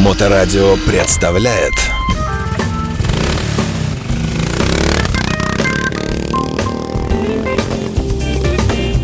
Моторадио 0.00 0.76
представляет 0.86 1.74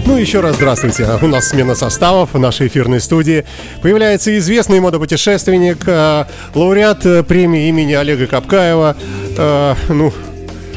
Ну, 0.06 0.16
еще 0.16 0.40
раз 0.40 0.56
здравствуйте. 0.56 1.06
У 1.20 1.26
нас 1.26 1.48
смена 1.48 1.74
составов 1.74 2.32
в 2.32 2.38
нашей 2.38 2.68
эфирной 2.68 3.02
студии. 3.02 3.44
Появляется 3.82 4.36
известный 4.38 4.80
мотопутешественник, 4.80 5.86
э, 5.86 6.24
лауреат 6.54 7.04
э, 7.04 7.22
премии 7.22 7.68
имени 7.68 7.92
Олега 7.92 8.26
Капкаева. 8.26 8.96
Э, 9.36 9.74
ну, 9.88 10.14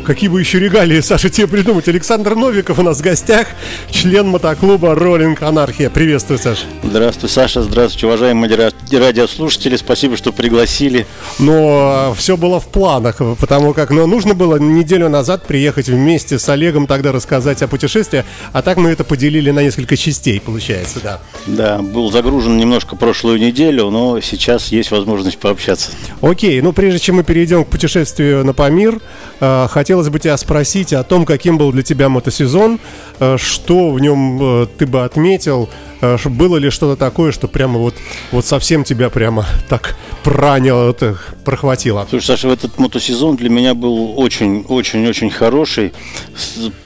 Какие 0.06 0.30
бы 0.30 0.40
еще 0.40 0.60
регалии, 0.60 1.00
Саша, 1.02 1.30
тебе 1.30 1.48
придумать? 1.48 1.88
Александр 1.88 2.36
Новиков 2.36 2.80
у 2.80 2.82
нас 2.84 3.00
в 3.00 3.02
гостях, 3.02 3.48
член 3.92 4.28
мотоклуба 4.28 4.96
«Роллинг 4.96 5.42
Анархия». 5.42 5.90
Приветствую, 5.90 6.40
Саша. 6.40 6.64
Здравствуй, 6.84 7.30
Саша. 7.30 7.62
Здравствуйте, 7.62 8.08
уважаемые 8.08 8.72
радиослушатели. 8.92 9.76
Спасибо, 9.76 10.18
что 10.18 10.32
пригласили. 10.32 11.06
Но 11.38 12.14
все 12.18 12.38
было 12.38 12.60
в 12.60 12.68
планах, 12.68 13.22
потому 13.40 13.74
как 13.74 13.90
ну, 13.92 14.08
нужно 14.08 14.34
было 14.34 14.58
неделю 14.58 15.10
назад 15.10 15.46
приехать 15.46 15.88
вместе 15.88 16.40
с 16.40 16.50
Олегом 16.50 16.88
тогда 16.88 17.12
рассказать 17.12 17.62
о 17.62 17.68
путешествии, 17.68 18.24
а 18.54 18.62
так 18.62 18.78
мы 18.78 18.90
это 18.90 19.04
поделили 19.04 19.52
на 19.52 19.62
несколько 19.62 19.98
частей, 19.98 20.40
получается, 20.40 21.00
да. 21.04 21.20
Да, 21.48 21.80
был 21.80 22.12
загружен 22.12 22.58
немножко 22.58 22.96
прошлую 22.96 23.40
неделю, 23.40 23.90
но 23.90 24.22
сейчас 24.22 24.68
есть 24.68 24.92
возможность 24.92 25.38
пообщаться. 25.38 25.92
Окей, 26.22 26.62
ну 26.62 26.74
прежде 26.74 27.00
чем 27.00 27.18
мы 27.18 27.24
перейдем 27.24 27.66
к 27.66 27.70
путешествию 27.70 28.46
на 28.46 28.54
Памир, 28.54 29.00
э, 29.40 29.68
хотел 29.70 29.89
хотелось 29.90 30.10
бы 30.10 30.20
тебя 30.20 30.38
спросить 30.38 30.94
о 30.94 31.02
том, 31.02 31.26
каким 31.26 31.58
был 31.58 31.72
для 31.72 31.82
тебя 31.82 32.10
мотосезон, 32.10 32.80
э, 33.20 33.38
что 33.40 33.90
в 33.90 34.00
нем 34.00 34.38
э, 34.40 34.68
ты 34.78 34.86
бы 34.86 35.04
отметил, 35.04 35.68
э, 36.02 36.16
было 36.26 36.58
ли 36.58 36.70
что-то 36.70 36.96
такое, 36.96 37.32
что 37.32 37.48
прямо 37.48 37.80
вот, 37.80 37.96
вот 38.32 38.46
совсем 38.46 38.84
тебя 38.84 39.10
прямо 39.10 39.48
так 39.68 39.98
пранило, 40.24 40.92
это 40.92 41.18
прохватило? 41.44 42.06
Слушай, 42.08 42.24
Саша, 42.24 42.50
этот 42.50 42.78
мотосезон 42.78 43.36
для 43.36 43.50
меня 43.50 43.74
был 43.74 44.14
очень-очень-очень 44.20 45.32
хороший. 45.32 45.92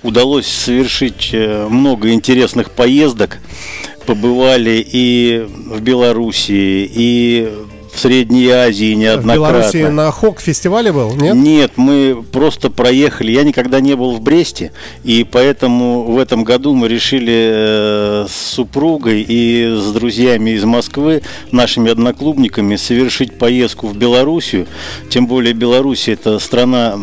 Удалось 0.02 0.48
совершить 0.48 1.36
много 1.70 2.14
интересных 2.14 2.72
поездок. 2.72 3.40
Побывали 4.06 4.82
и 4.90 5.46
в 5.46 5.82
Белоруссии, 5.82 6.90
и 6.90 7.52
в 7.94 8.00
Средней 8.00 8.50
Азии 8.50 8.94
неоднократно. 8.94 9.34
В 9.34 9.36
Беларуси 9.36 9.92
на 9.92 10.12
ХОК 10.12 10.40
фестивале 10.42 10.92
был, 10.92 11.14
нет? 11.16 11.36
Нет, 11.36 11.72
мы 11.76 12.24
просто 12.32 12.70
проехали. 12.70 13.32
Я 13.32 13.44
никогда 13.44 13.80
не 13.80 13.96
был 13.96 14.16
в 14.16 14.22
Бресте, 14.22 14.72
и 15.04 15.24
поэтому 15.30 16.04
в 16.04 16.18
этом 16.18 16.44
году 16.44 16.74
мы 16.74 16.88
решили 16.88 17.34
э, 17.34 18.26
с 18.28 18.54
супругой 18.54 19.26
и 19.28 19.78
с 19.80 19.92
друзьями 19.92 20.52
из 20.52 20.64
Москвы, 20.64 21.22
нашими 21.52 21.92
одноклубниками, 21.92 22.76
совершить 22.76 23.38
поездку 23.38 23.88
в 23.88 23.96
Белоруссию. 23.96 24.68
Тем 25.10 25.28
более 25.28 25.54
Белоруссия 25.54 26.14
это 26.14 26.40
страна 26.40 26.98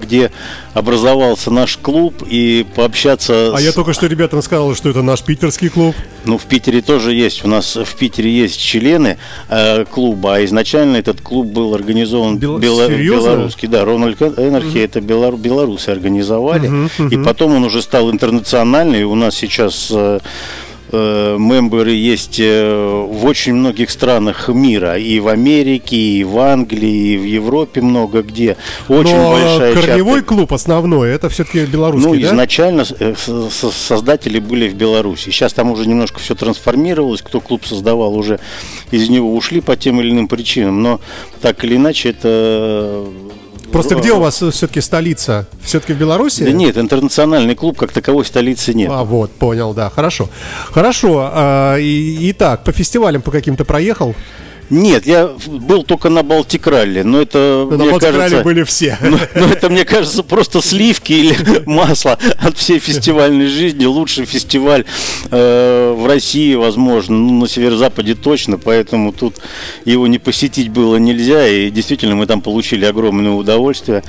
где 0.00 0.30
образовался 0.74 1.50
наш 1.50 1.76
клуб 1.76 2.22
и 2.28 2.66
пообщаться. 2.74 3.52
А 3.54 3.58
с... 3.58 3.62
я 3.62 3.72
только 3.72 3.92
что 3.92 4.06
ребятам 4.06 4.42
сказал, 4.42 4.74
что 4.74 4.90
это 4.90 5.02
наш 5.02 5.22
питерский 5.22 5.68
клуб. 5.68 5.94
Ну, 6.24 6.38
в 6.38 6.44
Питере 6.44 6.80
тоже 6.80 7.12
есть. 7.12 7.44
У 7.44 7.48
нас 7.48 7.76
в 7.76 7.94
Питере 7.96 8.30
есть 8.30 8.60
члены 8.60 9.18
э, 9.48 9.84
клуба, 9.84 10.36
а 10.36 10.44
изначально 10.44 10.96
этот 10.96 11.20
клуб 11.20 11.46
был 11.46 11.74
организован 11.74 12.38
Бел... 12.38 12.58
Бело... 12.58 12.88
белорусский. 12.88 13.68
Да, 13.68 13.84
Рональд 13.84 14.20
Энархи 14.22 14.68
угу. 14.68 14.78
это 14.78 15.00
белор... 15.00 15.36
белорусы 15.36 15.90
организовали. 15.90 16.68
Угу, 16.68 16.90
угу. 16.98 17.08
И 17.08 17.24
потом 17.24 17.56
он 17.56 17.64
уже 17.64 17.82
стал 17.82 18.10
интернациональный. 18.10 19.04
У 19.04 19.14
нас 19.14 19.34
сейчас 19.34 19.92
Э, 20.04 20.18
мемберы 21.38 21.92
есть 21.92 22.38
э, 22.40 23.06
в 23.08 23.24
очень 23.24 23.54
многих 23.54 23.90
странах 23.90 24.48
мира, 24.48 24.96
и 24.96 25.20
в 25.20 25.28
Америке, 25.28 25.96
и 25.96 26.24
в 26.24 26.38
Англии, 26.38 27.14
и 27.14 27.16
в 27.16 27.24
Европе 27.24 27.80
много 27.80 28.22
где. 28.22 28.56
Очень 28.88 29.16
Но 29.16 29.32
большая 29.32 29.74
корневой 29.74 30.20
часть... 30.20 30.26
клуб 30.26 30.52
основной, 30.52 31.10
это 31.10 31.28
все-таки 31.28 31.64
белорусский, 31.66 32.12
Ну, 32.12 32.20
да? 32.20 32.26
изначально 32.28 32.84
э, 32.98 33.14
создатели 33.16 34.38
были 34.38 34.68
в 34.68 34.74
Беларуси. 34.74 35.30
Сейчас 35.30 35.52
там 35.52 35.70
уже 35.70 35.86
немножко 35.86 36.20
все 36.20 36.34
трансформировалось, 36.34 37.22
кто 37.22 37.40
клуб 37.40 37.66
создавал, 37.66 38.16
уже 38.16 38.40
из 38.90 39.08
него 39.08 39.34
ушли 39.34 39.60
по 39.60 39.76
тем 39.76 40.00
или 40.00 40.10
иным 40.10 40.28
причинам, 40.28 40.82
но 40.82 41.00
так 41.40 41.64
или 41.64 41.76
иначе 41.76 42.10
это 42.10 43.04
Просто 43.74 43.96
где 43.96 44.12
у 44.12 44.20
вас 44.20 44.36
все-таки 44.36 44.80
столица? 44.80 45.48
Все-таки 45.60 45.94
в 45.94 45.98
Беларуси? 45.98 46.44
Да 46.44 46.52
нет, 46.52 46.78
интернациональный 46.78 47.56
клуб 47.56 47.76
как 47.76 47.90
таковой 47.90 48.24
столицы 48.24 48.72
нет. 48.72 48.88
А 48.92 49.02
вот, 49.02 49.32
понял, 49.32 49.74
да, 49.74 49.90
хорошо. 49.90 50.30
Хорошо, 50.70 51.28
а, 51.32 51.76
итак, 51.80 52.62
по 52.62 52.70
фестивалям 52.70 53.20
по 53.20 53.32
каким-то 53.32 53.64
проехал? 53.64 54.14
Нет, 54.70 55.06
я 55.06 55.30
был 55.46 55.82
только 55.82 56.08
на 56.08 56.22
Балтикрале, 56.22 57.04
но 57.04 57.20
это, 57.20 57.66
на 57.70 57.84
мне 57.84 57.98
кажется... 57.98 58.42
были 58.42 58.62
все. 58.64 58.98
Но, 59.04 59.18
но 59.34 59.46
это, 59.46 59.68
мне 59.68 59.84
кажется, 59.84 60.22
просто 60.22 60.62
сливки 60.62 61.12
или 61.12 61.62
масло 61.66 62.18
от 62.38 62.56
всей 62.56 62.78
фестивальной 62.78 63.46
жизни. 63.46 63.84
Лучший 63.84 64.24
фестиваль 64.24 64.84
э, 65.30 65.94
в 65.96 66.06
России, 66.06 66.54
возможно, 66.54 67.16
ну, 67.16 67.40
на 67.40 67.48
северо-западе 67.48 68.14
точно, 68.14 68.58
поэтому 68.58 69.12
тут 69.12 69.36
его 69.84 70.06
не 70.06 70.18
посетить 70.18 70.70
было 70.70 70.96
нельзя. 70.96 71.46
И 71.46 71.70
действительно, 71.70 72.16
мы 72.16 72.26
там 72.26 72.40
получили 72.40 72.84
огромное 72.84 73.32
удовольствие 73.32 74.02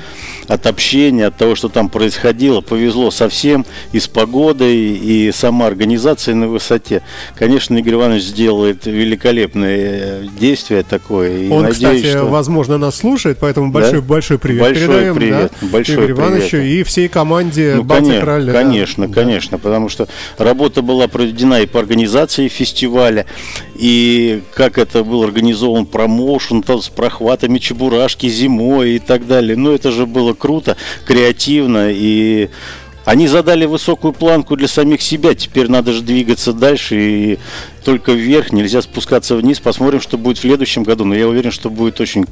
от 0.48 0.66
общения, 0.66 1.26
от 1.26 1.36
того, 1.36 1.54
что 1.54 1.68
там 1.68 1.88
происходило. 1.88 2.60
Повезло 2.60 3.10
совсем 3.10 3.66
и 3.92 4.00
с 4.00 4.08
погодой, 4.08 4.76
и 4.76 5.30
сама 5.32 5.66
организация 5.66 6.34
на 6.34 6.48
высоте. 6.48 7.02
Конечно, 7.36 7.76
Игорь 7.76 7.94
Иванович 7.94 8.22
сделает 8.24 8.86
великолепное 8.86 10.22
действие 10.46 10.82
такое. 10.82 11.38
И 11.38 11.50
Он, 11.50 11.62
надеюсь, 11.62 12.02
кстати, 12.02 12.10
что... 12.10 12.26
возможно, 12.26 12.78
нас 12.78 12.96
слушает, 12.96 13.38
поэтому 13.40 13.70
большой, 13.70 14.00
да? 14.00 14.06
большой 14.06 14.38
привет 14.38 14.62
большой 14.62 14.86
передаем. 14.86 15.14
Привет, 15.16 15.52
да? 15.60 15.68
большой 15.68 15.94
Игорь 15.94 16.10
Ивановичу 16.12 16.50
привет. 16.50 16.66
и 16.66 16.82
всей 16.84 17.08
команде 17.08 17.74
ну, 17.76 17.82
Балтик 17.82 18.22
Ралли. 18.22 18.52
Конечно, 18.52 19.08
да. 19.08 19.14
конечно, 19.14 19.58
потому 19.58 19.88
что 19.88 20.08
работа 20.38 20.82
была 20.82 21.08
проведена 21.08 21.60
и 21.60 21.66
по 21.66 21.80
организации 21.80 22.48
фестиваля, 22.48 23.26
и 23.74 24.42
как 24.54 24.78
это 24.78 25.04
был 25.04 25.22
организован 25.22 25.86
промоушен 25.86 26.62
там, 26.62 26.80
с 26.80 26.88
прохватами 26.88 27.58
чебурашки 27.58 28.28
зимой 28.28 28.96
и 28.96 28.98
так 28.98 29.26
далее. 29.26 29.56
Ну, 29.56 29.72
это 29.72 29.90
же 29.90 30.06
было 30.06 30.34
круто, 30.34 30.76
креативно 31.06 31.90
и 31.90 32.48
они 33.06 33.28
задали 33.28 33.66
высокую 33.66 34.12
планку 34.12 34.56
для 34.56 34.66
самих 34.66 35.00
себя, 35.00 35.36
теперь 35.36 35.70
надо 35.70 35.92
же 35.92 36.02
двигаться 36.02 36.52
дальше 36.52 36.96
и 36.98 37.38
только 37.86 38.10
вверх, 38.10 38.52
нельзя 38.52 38.82
спускаться 38.82 39.36
вниз. 39.36 39.60
Посмотрим, 39.60 40.00
что 40.00 40.18
будет 40.18 40.38
в 40.38 40.40
следующем 40.40 40.82
году, 40.82 41.04
но 41.04 41.14
я 41.14 41.28
уверен, 41.28 41.52
что 41.52 41.70
будет 41.70 42.00
очень 42.00 42.26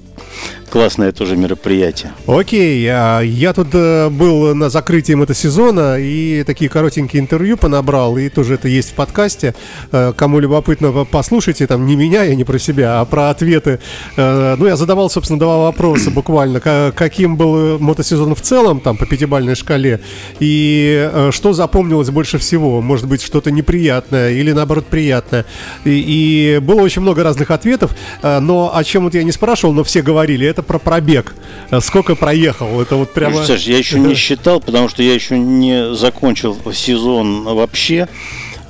классное 0.69 1.13
тоже 1.13 1.37
мероприятие. 1.37 2.11
Окей, 2.27 2.85
а 2.91 3.21
я 3.21 3.53
тут 3.53 3.69
э, 3.73 4.09
был 4.09 4.53
на 4.57 4.69
закрытии 4.69 5.13
мотосезона 5.13 6.01
и 6.01 6.43
такие 6.43 6.69
коротенькие 6.69 7.23
интервью 7.23 7.57
понабрал, 7.57 8.19
и 8.19 8.29
тоже 8.29 8.55
это 8.55 8.67
есть 8.67 8.91
в 8.91 8.95
подкасте. 8.95 9.55
Э, 9.93 10.13
кому 10.17 10.41
любопытно, 10.41 11.07
послушайте, 11.09 11.69
там 11.69 11.87
не 11.87 11.95
меня, 11.95 12.25
я 12.25 12.35
не 12.35 12.43
про 12.43 12.59
себя, 12.59 13.01
а 13.01 13.05
про 13.05 13.31
ответы. 13.31 13.79
Э, 14.17 14.57
ну, 14.59 14.67
я 14.67 14.75
задавал, 14.75 15.09
собственно, 15.09 15.39
два 15.39 15.59
вопроса 15.59 16.11
буквально. 16.15 16.59
Каким 16.97 17.37
был 17.37 17.79
мотосезон 17.79 18.35
в 18.35 18.41
целом, 18.41 18.81
там, 18.81 18.97
по 18.97 19.07
пятибалльной 19.07 19.55
шкале, 19.55 20.01
и 20.41 21.29
что 21.31 21.53
запомнилось 21.53 22.11
больше 22.11 22.39
всего? 22.39 22.83
Может 22.83 23.07
быть, 23.07 23.23
что-то 23.23 23.53
неприятное 23.53 24.33
или, 24.33 24.51
наоборот, 24.51 24.87
приятное? 24.87 25.44
И, 25.85 25.91
и 25.91 26.59
было 26.59 26.83
очень 26.83 27.03
много 27.03 27.23
разных 27.23 27.51
ответов, 27.51 27.95
э, 28.23 28.39
но 28.41 28.75
о 28.75 28.85
чем 28.85 29.05
вот 29.05 29.15
я 29.15 29.23
не 29.23 29.33
спрашивал, 29.33 29.73
но 29.75 29.85
все 29.85 30.03
говорили, 30.03 30.47
это 30.47 30.63
про 30.63 30.79
пробег. 30.79 31.35
Э, 31.71 31.81
сколько 31.81 32.15
проехал? 32.15 32.81
Это 32.81 32.97
вот 32.97 33.13
прямо... 33.13 33.45
Саш, 33.45 33.63
я 33.63 33.79
еще 33.79 33.99
не 33.99 34.15
считал, 34.15 34.61
потому 34.61 34.89
что 34.89 35.03
я 35.03 35.15
еще 35.15 35.39
не 35.39 35.95
закончил 35.95 36.57
сезон 36.73 37.45
вообще. 37.45 38.09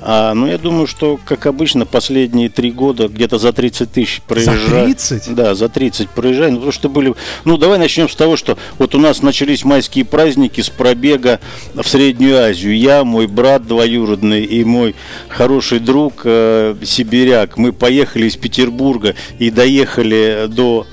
А, 0.07 0.35
ну, 0.35 0.45
я 0.45 0.59
думаю, 0.59 0.85
что, 0.85 1.19
как 1.25 1.47
обычно, 1.47 1.87
последние 1.87 2.49
три 2.49 2.69
года 2.69 3.07
где-то 3.07 3.39
за 3.39 3.51
30 3.51 3.91
тысяч 3.91 4.21
проезжаю. 4.21 4.59
За 4.59 4.85
30? 4.85 5.33
Да, 5.33 5.55
за 5.55 5.67
30 5.67 6.09
проезжаю. 6.11 6.51
Ну, 6.51 6.57
потому 6.57 6.71
что 6.71 6.89
были... 6.89 7.15
Ну, 7.43 7.57
давай 7.57 7.79
начнем 7.79 8.07
с 8.07 8.15
того, 8.15 8.37
что 8.37 8.55
вот 8.77 8.93
у 8.93 8.99
нас 8.99 9.23
начались 9.23 9.65
майские 9.65 10.05
праздники 10.05 10.61
с 10.61 10.69
пробега 10.69 11.39
в 11.73 11.87
Среднюю 11.87 12.37
Азию. 12.37 12.77
Я, 12.77 13.03
мой 13.03 13.25
брат 13.25 13.65
двоюродный 13.65 14.43
и 14.43 14.63
мой 14.63 14.95
хороший 15.27 15.79
друг 15.79 16.21
э, 16.23 16.75
сибиряк. 16.83 17.57
Мы 17.57 17.73
поехали 17.73 18.27
из 18.27 18.35
Петербурга 18.35 19.15
и 19.39 19.49
доехали 19.49 20.45
до 20.49 20.85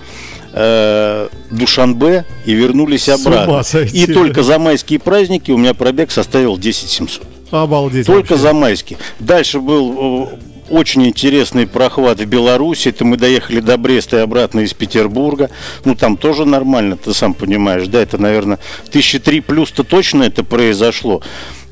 э, 0.55 1.29
Душанбе 1.51 2.25
и 2.47 2.55
вернулись 2.55 3.11
обратно. 3.11 3.63
И 3.93 4.07
только 4.07 4.43
за 4.43 4.59
майские 4.59 5.01
праздники 5.01 5.51
у 5.51 5.59
меня 5.59 5.75
пробег 5.75 6.11
составил 6.11 6.57
10 6.57 6.89
700. 6.89 7.32
Обалдеть. 7.53 8.07
Только 8.07 8.33
вообще. 8.33 8.43
за 8.43 8.53
майский. 8.55 8.97
Дальше 9.21 9.61
был 9.61 10.29
э, 10.33 10.39
очень 10.71 11.07
интересный 11.07 11.67
прохват 11.67 12.19
в 12.19 12.25
Беларуси. 12.25 12.89
Это 12.89 13.05
мы 13.05 13.19
доехали 13.19 13.61
до 13.61 13.77
Бреста 13.77 14.17
и 14.17 14.21
обратно 14.21 14.61
из 14.61 14.73
Петербурга. 14.73 15.51
Ну, 15.85 15.95
там 15.95 16.17
тоже 16.17 16.47
нормально, 16.47 16.97
ты 16.97 17.13
сам 17.13 17.35
понимаешь, 17.35 17.87
да, 17.89 18.01
это, 18.01 18.17
наверное, 18.17 18.59
тысячи 18.91 19.19
три 19.19 19.41
плюс-то 19.41 19.85
точно 19.85 20.25
это 20.25 20.45
произошло. 20.45 21.23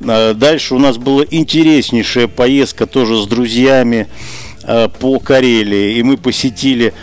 А 0.07 0.33
дальше 0.35 0.75
у 0.75 0.79
нас 0.79 0.97
была 0.97 1.25
интереснейшая 1.29 2.27
поездка 2.27 2.85
тоже 2.85 3.21
с 3.21 3.25
друзьями 3.25 4.07
э, 4.63 4.87
по 4.99 5.19
Карелии. 5.19 5.97
И 5.97 6.03
мы 6.03 6.17
посетили 6.17 6.93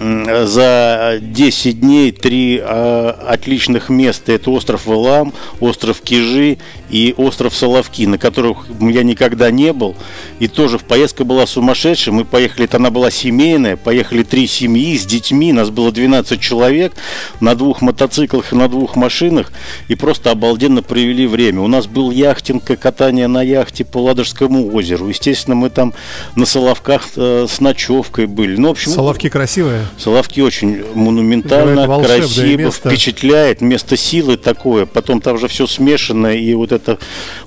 за 0.00 1.18
10 1.20 1.80
дней 1.80 2.12
три 2.12 2.60
э, 2.62 3.08
отличных 3.26 3.88
места. 3.88 4.32
Это 4.32 4.50
остров 4.50 4.86
Валам, 4.86 5.32
остров 5.60 6.00
Кижи 6.00 6.58
и 6.90 7.14
остров 7.16 7.54
Соловки, 7.54 8.06
на 8.06 8.18
которых 8.18 8.66
я 8.80 9.02
никогда 9.02 9.50
не 9.50 9.72
был. 9.72 9.96
И 10.38 10.48
тоже 10.48 10.78
поездка 10.78 11.24
была 11.24 11.46
сумасшедшая. 11.46 12.14
Мы 12.14 12.24
поехали, 12.24 12.64
это 12.64 12.78
она 12.78 12.90
была 12.90 13.10
семейная, 13.10 13.76
поехали 13.76 14.22
три 14.22 14.46
семьи 14.46 14.96
с 14.96 15.04
детьми, 15.04 15.52
нас 15.52 15.70
было 15.70 15.92
12 15.92 16.40
человек 16.40 16.94
на 17.40 17.54
двух 17.54 17.82
мотоциклах 17.82 18.52
и 18.52 18.56
на 18.56 18.68
двух 18.68 18.96
машинах. 18.96 19.52
И 19.88 19.94
просто 19.94 20.30
обалденно 20.30 20.82
провели 20.82 21.26
время. 21.26 21.60
У 21.60 21.68
нас 21.68 21.86
был 21.86 22.10
яхтинг, 22.10 22.64
катание 22.64 23.26
на 23.26 23.42
яхте 23.42 23.84
по 23.84 23.98
Ладожскому 23.98 24.74
озеру. 24.74 25.08
Естественно, 25.08 25.54
мы 25.54 25.70
там 25.70 25.94
на 26.36 26.46
Соловках 26.46 27.08
э, 27.16 27.46
с 27.48 27.60
ночевкой 27.60 28.26
были. 28.26 28.56
Ну, 28.56 28.68
в 28.68 28.70
общем, 28.72 28.92
Соловки 28.92 29.28
красивые. 29.28 29.86
Соловки 29.98 30.40
очень 30.40 30.84
монументально, 30.94 31.86
красиво, 32.02 32.62
место. 32.62 32.88
впечатляет. 32.88 33.60
Место 33.60 33.96
силы 33.96 34.36
такое. 34.36 34.86
Потом 34.86 35.20
там 35.20 35.38
же 35.38 35.48
все 35.48 35.66
смешано. 35.66 36.28
И 36.28 36.54
вот 36.54 36.72
это 36.72 36.77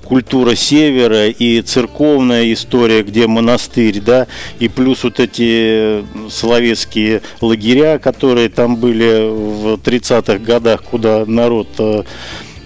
культура 0.04 0.56
севера 0.56 1.28
и 1.30 1.62
церковная 1.62 2.52
история, 2.54 3.04
где 3.04 3.28
монастырь, 3.28 4.02
да, 4.02 4.28
и 4.60 4.68
плюс 4.68 5.04
вот 5.04 5.20
эти 5.20 6.04
соловецкие 6.30 7.22
лагеря, 7.40 7.98
которые 7.98 8.50
там 8.50 8.76
были 8.76 9.30
в 9.30 9.76
30-х 9.76 10.40
годах, 10.40 10.84
куда 10.84 11.26
народ 11.26 11.68
э, 11.78 12.04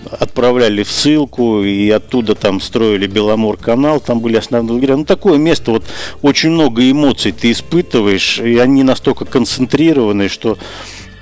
отправляли 0.10 0.84
в 0.84 0.92
ссылку, 0.92 1.64
и 1.64 1.90
оттуда 1.90 2.36
там 2.36 2.62
строили 2.62 3.08
Беломор-канал, 3.08 4.00
там 4.00 4.20
были 4.20 4.38
основные 4.38 4.76
лагеря. 4.76 4.98
Ну, 4.98 5.06
такое 5.06 5.38
место, 5.38 5.72
вот 5.72 5.84
очень 6.22 6.52
много 6.52 6.90
эмоций 6.90 7.32
ты 7.32 7.52
испытываешь, 7.52 8.40
и 8.40 8.58
они 8.58 8.84
настолько 8.84 9.26
концентрированы, 9.26 10.30
что 10.30 10.58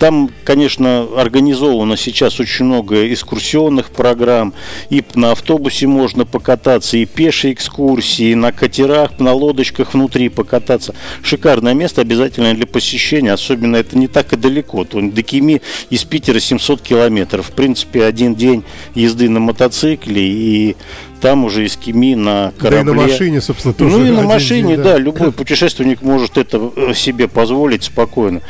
там, 0.04 0.30
конечно, 0.44 1.08
организовано 1.16 1.96
сейчас 1.96 2.38
очень 2.42 2.66
много 2.66 3.08
экскурсионных 3.14 3.90
программ. 3.90 4.54
И 4.90 5.02
на 5.16 5.32
автобусе 5.32 5.88
можно 5.88 6.26
покататься, 6.26 6.98
и 6.98 7.06
пешие 7.06 7.54
экскурсии, 7.54 8.32
и 8.32 8.36
на 8.36 8.52
катерах, 8.52 9.18
на 9.20 9.32
лодочках 9.32 9.94
внутри 9.94 10.28
покататься. 10.28 10.94
Шикарное 11.22 11.74
место, 11.74 12.02
обязательно 12.02 12.54
для 12.54 12.68
посещения. 12.68 13.32
Особенно 13.32 13.78
это 13.78 13.98
не 13.98 14.10
так 14.10 14.34
и 14.34 14.36
далеко. 14.36 14.84
До 14.84 15.24
Кими 15.24 15.62
из 15.90 16.04
Питера 16.04 16.42
700 16.42 16.82
километров. 16.82 17.48
В 17.48 17.52
принципе, 17.54 18.04
один 18.04 18.36
день 18.36 18.66
езды 18.96 19.30
на 19.30 19.40
мотоцикле 19.40 20.22
и 20.22 20.76
там 21.24 21.46
уже 21.46 21.66
из 21.66 21.78
Кими 21.78 22.16
на 22.16 22.52
корабле. 22.60 22.84
Да 22.84 22.92
и 22.92 22.94
на 22.94 23.02
машине, 23.02 23.40
собственно, 23.40 23.74
тоже. 23.74 23.98
Ну 23.98 24.06
и 24.06 24.12
на 24.12 24.24
машине, 24.24 24.76
день, 24.76 24.84
да. 24.84 24.92
да, 24.92 24.98
любой 24.98 25.32
путешественник 25.32 26.02
может 26.02 26.38
это 26.38 26.70
э, 26.76 26.94
себе 26.94 27.30
позволить 27.30 27.86
спокойно. 27.86 28.42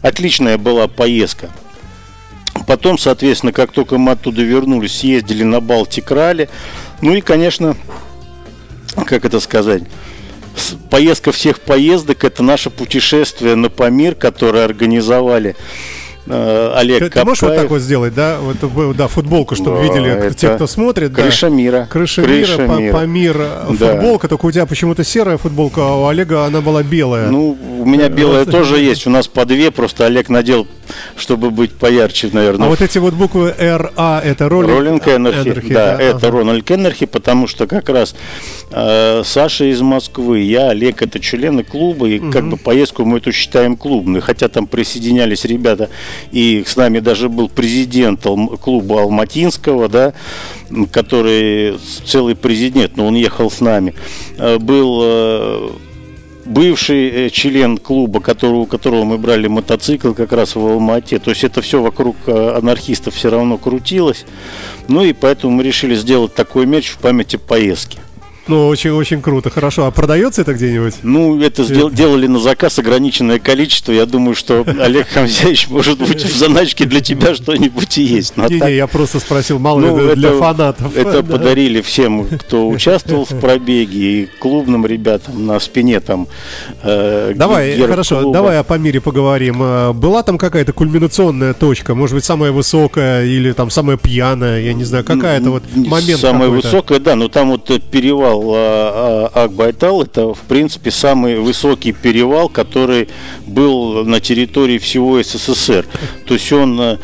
Отличная 0.00 0.56
была 0.56 0.86
поездка. 0.86 1.50
Потом, 2.68 2.98
соответственно, 2.98 3.50
как 3.50 3.72
только 3.72 3.98
мы 3.98 4.12
оттуда 4.12 4.42
вернулись, 4.42 4.98
съездили 4.98 5.42
на 5.42 5.58
Балтик-ралли. 5.60 6.48
Ну 7.00 7.14
и, 7.14 7.20
конечно, 7.20 7.76
как 9.06 9.24
это 9.24 9.40
сказать, 9.40 9.82
поездка 10.88 11.32
всех 11.32 11.58
поездок– 11.58 12.22
это 12.24 12.44
наше 12.44 12.70
путешествие 12.70 13.56
на 13.56 13.70
Памир, 13.70 14.14
которое 14.14 14.64
организовали 14.64 15.56
Олег 16.76 16.98
ты, 16.98 17.04
Капкаев. 17.06 17.22
Ты 17.22 17.28
можешь 17.28 17.42
вот 17.42 17.56
так 17.56 17.70
вот 17.70 17.80
сделать, 17.80 18.14
да? 18.14 18.38
Вот, 18.40 18.96
да, 18.96 19.08
футболку, 19.08 19.54
чтобы 19.54 19.78
да, 19.78 19.82
видели 19.82 20.32
те, 20.34 20.54
кто 20.54 20.66
смотрит. 20.66 21.14
Крыша 21.14 21.48
да. 21.48 21.54
мира. 21.54 21.88
Крыша, 21.90 22.22
крыша 22.22 22.62
мира, 22.62 22.76
мира. 22.76 22.92
По, 22.92 23.06
мир 23.06 23.38
да. 23.78 23.92
футболка, 23.94 24.28
только 24.28 24.46
у 24.46 24.50
тебя 24.50 24.66
почему-то 24.66 25.04
серая 25.04 25.36
футболка, 25.36 25.80
а 25.82 25.96
у 25.96 26.06
Олега 26.06 26.44
она 26.44 26.60
была 26.60 26.82
белая. 26.82 27.28
Ну, 27.28 27.56
у 27.80 27.84
меня 27.84 28.08
белая 28.08 28.44
тоже 28.44 28.78
есть, 28.78 29.06
у 29.06 29.10
нас 29.10 29.28
по 29.28 29.44
две, 29.44 29.70
просто 29.70 30.06
Олег 30.06 30.28
надел 30.28 30.66
чтобы 31.16 31.50
быть 31.50 31.72
поярче, 31.72 32.30
наверное. 32.32 32.66
А 32.66 32.70
вот 32.70 32.80
эти 32.80 32.98
вот 32.98 33.14
буквы 33.14 33.54
РА 33.58 34.20
это 34.24 34.48
роллинг, 34.48 34.70
роллинг 34.70 35.08
Энерхи, 35.08 35.48
Энерхи, 35.48 35.72
да, 35.72 35.96
да, 35.96 36.02
это 36.02 36.28
ага. 36.28 36.38
Рональд 36.38 36.70
Энерхи, 36.70 37.06
потому 37.06 37.46
что 37.46 37.66
как 37.66 37.88
раз 37.88 38.14
э, 38.70 39.22
Саша 39.24 39.64
из 39.64 39.80
Москвы, 39.80 40.40
я, 40.40 40.70
Олег, 40.70 41.02
это 41.02 41.20
члены 41.20 41.64
клуба, 41.64 42.08
и 42.08 42.18
угу. 42.18 42.30
как 42.30 42.48
бы 42.48 42.56
поездку 42.56 43.04
мы 43.04 43.18
эту 43.18 43.32
считаем 43.32 43.76
клубной, 43.76 44.20
хотя 44.20 44.48
там 44.48 44.66
присоединялись 44.66 45.44
ребята, 45.44 45.90
и 46.32 46.64
с 46.66 46.76
нами 46.76 47.00
даже 47.00 47.28
был 47.28 47.48
президент 47.48 48.22
клуба 48.60 49.02
Алматинского, 49.02 49.88
да, 49.88 50.12
который 50.92 51.78
целый 52.04 52.34
президент, 52.34 52.96
но 52.96 53.06
он 53.06 53.14
ехал 53.14 53.50
с 53.50 53.60
нами, 53.60 53.94
э, 54.38 54.58
был 54.58 55.00
э, 55.02 55.70
бывший 56.44 57.26
э, 57.26 57.30
член 57.30 57.78
клуба, 57.78 58.20
которого, 58.20 58.60
у 58.60 58.66
которого 58.66 59.04
мы 59.04 59.18
брали 59.18 59.48
мотоцикл 59.48 60.12
как 60.12 60.32
раз 60.32 60.54
в 60.54 60.64
Алмате. 60.64 61.18
То 61.18 61.30
есть 61.30 61.44
это 61.44 61.60
все 61.60 61.80
вокруг 61.80 62.16
анархистов 62.26 63.14
все 63.14 63.30
равно 63.30 63.58
крутилось. 63.58 64.24
Ну 64.88 65.04
и 65.04 65.12
поэтому 65.12 65.56
мы 65.56 65.62
решили 65.62 65.94
сделать 65.94 66.34
такой 66.34 66.66
мяч 66.66 66.88
в 66.88 66.98
памяти 66.98 67.36
поездки. 67.36 67.98
Ну, 68.48 68.68
очень-очень 68.68 69.20
круто, 69.22 69.50
хорошо. 69.50 69.86
А 69.86 69.90
продается 69.90 70.42
это 70.42 70.54
где-нибудь? 70.54 70.94
Ну, 71.02 71.40
это 71.40 71.62
сдел- 71.64 71.90
делали 71.90 72.26
на 72.26 72.38
заказ 72.38 72.78
ограниченное 72.78 73.38
количество. 73.38 73.92
Я 73.92 74.06
думаю, 74.06 74.34
что 74.34 74.64
Олег 74.80 75.08
Хамзяевич, 75.08 75.68
может 75.68 75.98
быть, 75.98 76.24
в 76.24 76.36
заначке 76.36 76.84
для 76.84 77.00
тебя 77.00 77.34
что-нибудь 77.34 77.98
и 77.98 78.02
есть. 78.02 78.36
Не, 78.36 78.60
не, 78.60 78.76
я 78.76 78.86
просто 78.86 79.20
спросил, 79.20 79.58
мало 79.58 79.80
ну, 79.80 80.10
ли 80.10 80.14
для 80.16 80.32
фанатов. 80.32 80.96
Это 80.96 81.22
подарили 81.30 81.80
всем, 81.80 82.26
кто 82.26 82.68
участвовал 82.68 83.24
в 83.24 83.38
пробеге, 83.40 83.98
и 84.00 84.28
клубным 84.38 84.86
ребятам 84.86 85.46
на 85.46 85.60
спине 85.60 86.00
там. 86.00 86.26
Э, 86.82 87.32
давай, 87.36 87.78
хорошо, 87.80 88.32
давай 88.32 88.58
о 88.58 88.64
Памире 88.64 89.00
поговорим. 89.00 89.62
Э, 89.62 89.92
была 89.92 90.22
там 90.22 90.38
какая-то 90.38 90.72
кульминационная 90.72 91.54
точка, 91.54 91.94
может 91.94 92.14
быть, 92.14 92.24
самая 92.24 92.52
высокая 92.52 93.24
или 93.24 93.52
там 93.52 93.70
самая 93.70 93.96
пьяная, 93.96 94.62
я 94.62 94.72
не 94.74 94.84
знаю, 94.84 95.04
какая-то 95.04 95.50
вот 95.50 95.62
момент 95.74 96.20
Самая 96.20 96.48
высокая, 96.48 96.98
да, 96.98 97.16
но 97.16 97.28
там 97.28 97.50
вот 97.50 97.70
перевал 97.90 98.29
перевал 98.30 98.52
а, 98.54 99.30
а, 99.34 99.44
Акбайтал 99.44 100.02
это, 100.02 100.34
в 100.34 100.40
принципе, 100.40 100.90
самый 100.90 101.38
высокий 101.38 101.92
перевал, 101.92 102.48
который 102.48 103.08
был 103.46 104.04
на 104.04 104.20
территории 104.20 104.78
всего 104.78 105.22
СССР. 105.22 105.86
То 106.26 106.34
есть 106.34 106.52
он 106.52 106.80
э, 106.80 106.98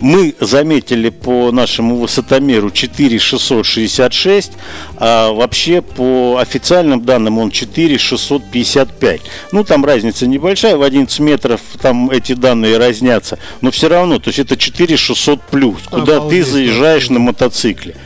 мы 0.00 0.34
заметили 0.40 1.08
по 1.08 1.50
нашему 1.50 1.96
высотомеру 1.96 2.70
4666, 2.70 4.52
а 4.96 5.32
вообще 5.32 5.82
по 5.82 6.38
официальным 6.40 7.04
данным 7.04 7.38
он 7.38 7.50
4655. 7.50 9.20
Ну, 9.52 9.64
там 9.64 9.84
разница 9.84 10.26
небольшая, 10.26 10.76
в 10.76 10.82
11 10.82 11.18
метров 11.20 11.60
там 11.80 12.10
эти 12.10 12.34
данные 12.34 12.78
разнятся, 12.78 13.38
но 13.60 13.70
все 13.70 13.88
равно, 13.88 14.18
то 14.18 14.28
есть 14.28 14.38
это 14.38 14.56
4600 14.56 15.42
плюс, 15.42 15.80
куда 15.90 16.18
Обалдеть, 16.18 16.44
ты 16.44 16.50
заезжаешь 16.50 17.10
на 17.10 17.18
мотоцикле. 17.18 17.96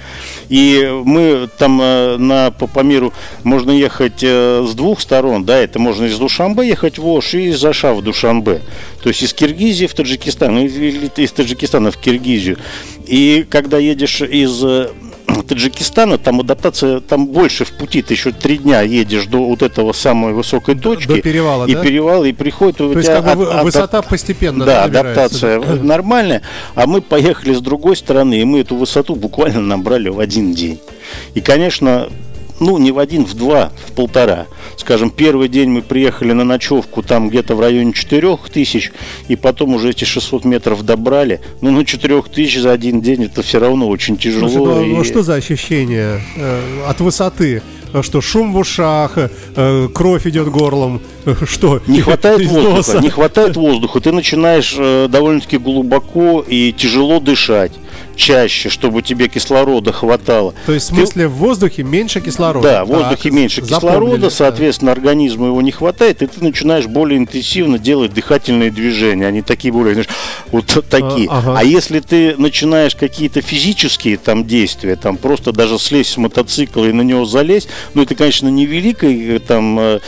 И 0.49 0.91
мы 1.05 1.49
там 1.59 1.81
э, 1.81 2.17
на, 2.17 2.51
по, 2.51 2.67
по 2.67 2.81
миру 2.81 3.13
можно 3.43 3.71
ехать 3.71 4.23
э, 4.23 4.65
с 4.67 4.75
двух 4.75 5.01
сторон, 5.01 5.45
да, 5.45 5.59
это 5.59 5.79
можно 5.79 6.05
из 6.05 6.19
Душанбе 6.19 6.69
ехать 6.69 6.99
в 6.99 7.07
Ош 7.07 7.35
и 7.35 7.49
из 7.49 7.65
Аша 7.65 7.95
в 7.95 8.03
Душанбе. 8.03 8.61
То 9.03 9.09
есть 9.09 9.23
из 9.23 9.33
Киргизии 9.35 9.87
в 9.87 9.95
Таджикистан, 9.95 10.59
или 10.59 11.11
из 11.17 11.33
Таджикистана 11.33 11.91
в 11.91 11.97
Киргизию. 11.97 12.59
И 13.07 13.47
когда 13.49 13.79
едешь 13.79 14.23
из 14.23 14.63
э, 14.65 14.91
Таджикистана, 15.43 16.19
там 16.19 16.41
адаптация, 16.41 17.01
там 17.01 17.29
больше 17.29 17.65
в 17.65 17.73
пути, 17.73 18.03
ты 18.03 18.15
еще 18.15 18.33
три 18.33 18.59
дня 18.59 18.83
едешь 18.83 19.27
до 19.27 19.39
вот 19.39 19.63
этого 19.63 19.93
самой 19.93 20.33
высокой 20.33 20.75
точки. 20.75 21.09
До, 21.09 21.23
перевала, 21.23 21.67
И 21.67 21.75
да? 21.75 21.83
перевал, 21.83 22.25
и 22.25 22.33
приходит 22.33 22.81
у 22.81 22.93
То 22.93 23.01
тебя... 23.01 23.15
есть 23.15 23.25
как 23.25 23.37
бы 23.37 23.53
от, 23.53 23.65
высота 23.65 24.01
от, 24.01 24.09
постепенно 24.09 24.65
Да, 24.65 24.85
адаптация 24.85 25.61
да? 25.61 25.75
нормальная. 25.83 26.43
А 26.75 26.87
мы 26.87 27.01
поехали 27.01 27.55
с 27.55 27.61
другой 27.61 27.97
стороны, 27.97 28.41
и 28.41 28.45
мы 28.45 28.61
эту 28.61 28.77
высоту 28.77 29.15
буквально 29.15 29.61
набрали 29.61 30.09
в 30.09 30.21
один 30.21 30.55
день. 30.55 30.79
И, 31.35 31.41
конечно, 31.41 32.09
ну, 32.61 32.79
не 32.79 32.93
в 32.93 32.99
один, 32.99 33.25
в 33.25 33.35
два, 33.35 33.73
в 33.87 33.93
полтора. 33.93 34.47
Скажем, 34.77 35.11
первый 35.11 35.49
день 35.49 35.71
мы 35.71 35.83
приехали 35.83 36.33
на 36.33 36.45
ночевку 36.45 37.03
там 37.03 37.29
где-то 37.29 37.55
в 37.55 37.61
районе 37.61 37.93
4 37.93 38.39
тысяч, 38.53 38.93
и 39.29 39.37
потом 39.37 39.75
уже 39.75 39.91
эти 39.91 40.05
600 40.05 40.45
метров 40.45 40.85
добрали. 40.85 41.41
Ну, 41.61 41.71
на 41.71 41.85
4 41.85 42.23
тысяч 42.23 42.61
за 42.61 42.73
один 42.73 43.01
день 43.01 43.25
это 43.25 43.43
все 43.43 43.59
равно 43.59 43.89
очень 43.89 44.17
тяжело. 44.17 44.49
Слушай, 44.49 44.75
ну, 44.75 44.81
а 44.81 44.85
и... 44.85 44.93
ну 44.93 45.05
что 45.05 45.23
за 45.23 45.35
ощущение 45.35 46.21
э, 46.37 46.85
от 46.87 47.01
высоты? 47.01 47.63
Что 48.01 48.23
шум 48.23 48.55
в 48.55 48.57
ушах, 48.57 49.19
э, 49.19 49.89
кровь 49.93 50.27
идет 50.27 50.49
горлом, 50.49 51.03
что? 51.45 51.83
Не 51.87 52.01
хватает 52.01 52.47
воздуха, 52.47 52.99
не 53.03 53.11
хватает 53.11 53.57
воздуха. 53.57 54.01
Ты 54.01 54.13
начинаешь 54.13 54.75
э, 54.79 55.09
довольно-таки 55.11 55.59
глубоко 55.59 56.43
и 56.47 56.73
тяжело 56.73 57.21
дышать 57.21 57.73
чаще, 58.17 58.69
чтобы 58.69 59.03
тебе 59.03 59.29
кислорода 59.29 59.93
хватало. 59.93 60.55
То 60.67 60.73
есть 60.73 60.87
в 60.87 60.95
смысле 60.95 61.25
Ты... 61.25 61.29
в 61.29 61.33
воздухе 61.33 61.83
меньше 61.83 62.21
кислорода? 62.21 62.69
Да, 62.69 62.85
в 62.85 62.89
воздухе 62.89 63.25
так, 63.25 63.33
меньше 63.33 63.63
кислорода, 63.63 64.31
соответственно, 64.31 64.95
да. 64.95 65.01
организму 65.01 65.47
его 65.47 65.63
не 65.63 65.73
хватает, 65.73 66.23
и 66.23 66.27
ты 66.27 66.45
начинаешь 66.45 66.87
более 66.87 67.19
интенсивно 67.19 67.79
делать 67.79 68.13
дыхательные 68.13 68.71
движения. 68.71 69.27
Они 69.27 69.43
такие 69.43 69.73
более, 69.73 69.95
знаешь, 69.95 70.09
вот 70.51 70.85
такие. 70.89 71.29
А, 71.29 71.39
ага. 71.39 71.55
а 71.59 71.65
если 71.65 72.01
ты 72.01 72.37
начинаешь 72.37 72.97
какие-то 72.97 73.41
физические 73.41 74.17
там 74.17 74.47
действия, 74.47 74.97
там 74.97 75.17
просто 75.17 75.53
даже 75.53 75.79
слезть 75.79 76.13
с 76.13 76.17
мотоцикла 76.17 76.87
и 76.87 76.93
на 76.93 77.03
него 77.03 77.25
залезть, 77.25 77.69
ну 77.95 78.03
это, 78.03 78.15
конечно, 78.15 78.49
не 78.49 78.67
великой 78.67 79.39
там 79.39 79.79
э, 79.79 80.01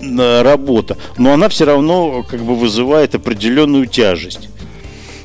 э, 0.00 0.42
работа, 0.42 0.96
но 1.18 1.32
она 1.32 1.48
все 1.48 1.64
равно 1.64 2.24
как 2.28 2.40
бы 2.40 2.54
вызывает 2.54 3.14
определенную 3.14 3.86
тяжесть. 3.86 4.49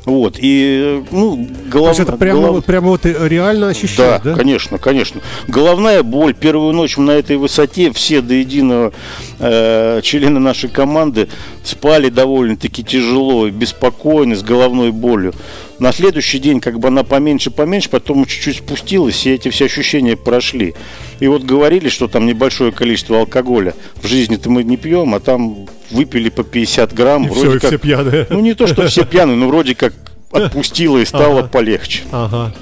Вот, 0.06 0.36
и, 0.40 1.04
ну, 1.10 1.48
голова... 1.66 1.94
То 1.94 1.98
есть 1.98 2.10
это 2.10 2.18
прямо, 2.18 2.42
голов... 2.42 2.56
вот, 2.58 2.66
прямо 2.66 2.88
вот 2.90 3.06
реально 3.06 3.70
ощущаешь, 3.70 4.22
да? 4.24 4.32
Да, 4.32 4.36
конечно, 4.36 4.78
конечно. 4.78 5.22
Головная 5.48 6.04
боль, 6.04 6.36
первую 6.36 6.74
ночь 6.74 6.98
на 6.98 7.12
этой 7.12 7.38
высоте, 7.38 7.92
все 7.92 8.22
до 8.22 8.36
единого 8.36 8.94
э, 9.40 10.02
члены 10.04 10.40
нашей 10.40 10.70
команды 10.70 11.28
спали 11.64 12.10
довольно-таки 12.10 12.84
тяжело, 12.84 13.50
беспокойно, 13.50 14.36
с 14.36 14.44
головной 14.44 14.92
болью. 14.92 15.34
На 15.80 15.92
следующий 15.92 16.38
день 16.38 16.60
как 16.60 16.80
бы 16.80 16.90
она 16.90 17.04
поменьше-поменьше, 17.04 17.90
потом 17.90 18.26
чуть-чуть 18.26 18.58
спустилась, 18.58 19.26
и 19.26 19.32
эти 19.32 19.50
все 19.50 19.66
ощущения 19.66 20.16
прошли. 20.16 20.76
И 21.20 21.28
вот 21.28 21.44
говорили, 21.44 21.90
что 21.90 22.08
там 22.08 22.26
небольшое 22.26 22.72
количество 22.72 23.20
алкоголя. 23.20 23.74
В 23.96 24.08
жизни-то 24.08 24.50
мы 24.50 24.64
не 24.64 24.78
пьем, 24.78 25.16
а 25.16 25.20
там 25.20 25.68
выпили 25.92 26.30
по 26.30 26.44
50 26.44 26.94
грамм. 26.94 27.26
И 27.26 27.30
вроде 27.30 27.50
все, 27.50 27.60
как, 27.60 27.70
все 27.70 27.78
пьяные. 27.78 28.28
Ну, 28.30 28.40
не 28.40 28.54
то, 28.54 28.68
что 28.68 28.88
все 28.88 29.06
пьяные, 29.06 29.36
но 29.38 29.48
вроде 29.48 29.76
как 29.76 29.94
отпустило 30.32 30.98
и 30.98 31.06
стало 31.06 31.40
ага. 31.40 31.48
полегче. 31.48 32.04
Ага. 32.12 32.54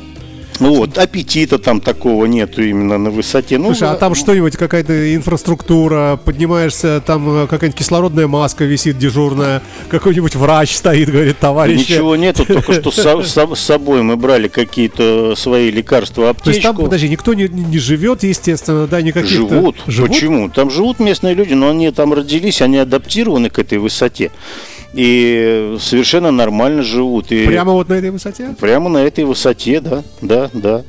Ну 0.60 0.76
вот, 0.76 0.98
аппетита 0.98 1.58
там 1.58 1.82
такого 1.82 2.26
нету 2.26 2.64
именно 2.64 2.98
на 2.98 3.10
высоте. 3.10 3.58
Ну, 3.58 3.68
Слушай, 3.68 3.90
а 3.90 3.96
там 3.96 4.16
что-нибудь, 4.16 4.56
какая-то 4.56 5.16
инфраструктура, 5.16 6.20
поднимаешься, 6.24 7.02
там 7.06 7.44
э, 7.44 7.48
какая-нибудь 7.48 7.78
кислородная 7.80 8.28
маска 8.28 8.64
висит 8.66 8.98
дежурная, 8.98 9.62
какой-нибудь 9.90 10.36
врач 10.36 10.76
стоит, 10.76 11.10
говорит, 11.10 11.40
товарищ. 11.40 11.82
Ничего 11.82 12.16
нету, 12.16 12.46
только 12.46 12.74
что 12.74 12.92
с, 13.24 13.60
собой 13.60 14.04
мы 14.04 14.16
брали 14.16 14.48
какие-то 14.48 15.36
свои 15.36 15.72
лекарства, 15.72 16.30
аптечку. 16.30 16.44
То 16.46 16.50
есть 16.52 16.62
там, 16.62 16.78
подожди, 16.78 17.10
никто 17.10 17.34
не, 17.34 17.48
не 17.48 17.80
живет, 17.80 18.24
естественно, 18.24 18.88
да, 18.88 19.02
никаких 19.02 19.30
живут. 19.30 19.78
живут. 19.88 20.12
Почему? 20.12 20.50
Там 20.50 20.70
живут 20.70 21.00
местные 21.00 21.34
люди, 21.34 21.54
но 21.54 21.70
они 21.70 21.92
там 21.92 22.14
родились, 22.14 22.62
они 22.62 22.78
адаптированы 22.78 23.50
к 23.50 23.60
этой 23.60 23.78
высоте 23.78 24.32
и 24.94 25.76
совершенно 25.80 26.32
нормально 26.32 26.84
живут. 26.84 27.32
И 27.32 27.46
прямо 27.46 27.74
вот 27.74 27.90
на 27.90 27.94
этой 27.94 28.12
высоте? 28.12 28.56
Прямо 28.60 28.90
на 28.90 29.00
этой 29.00 29.24
высоте, 29.24 29.80
да, 29.82 30.04
да, 30.22 30.50
да. 30.54 30.84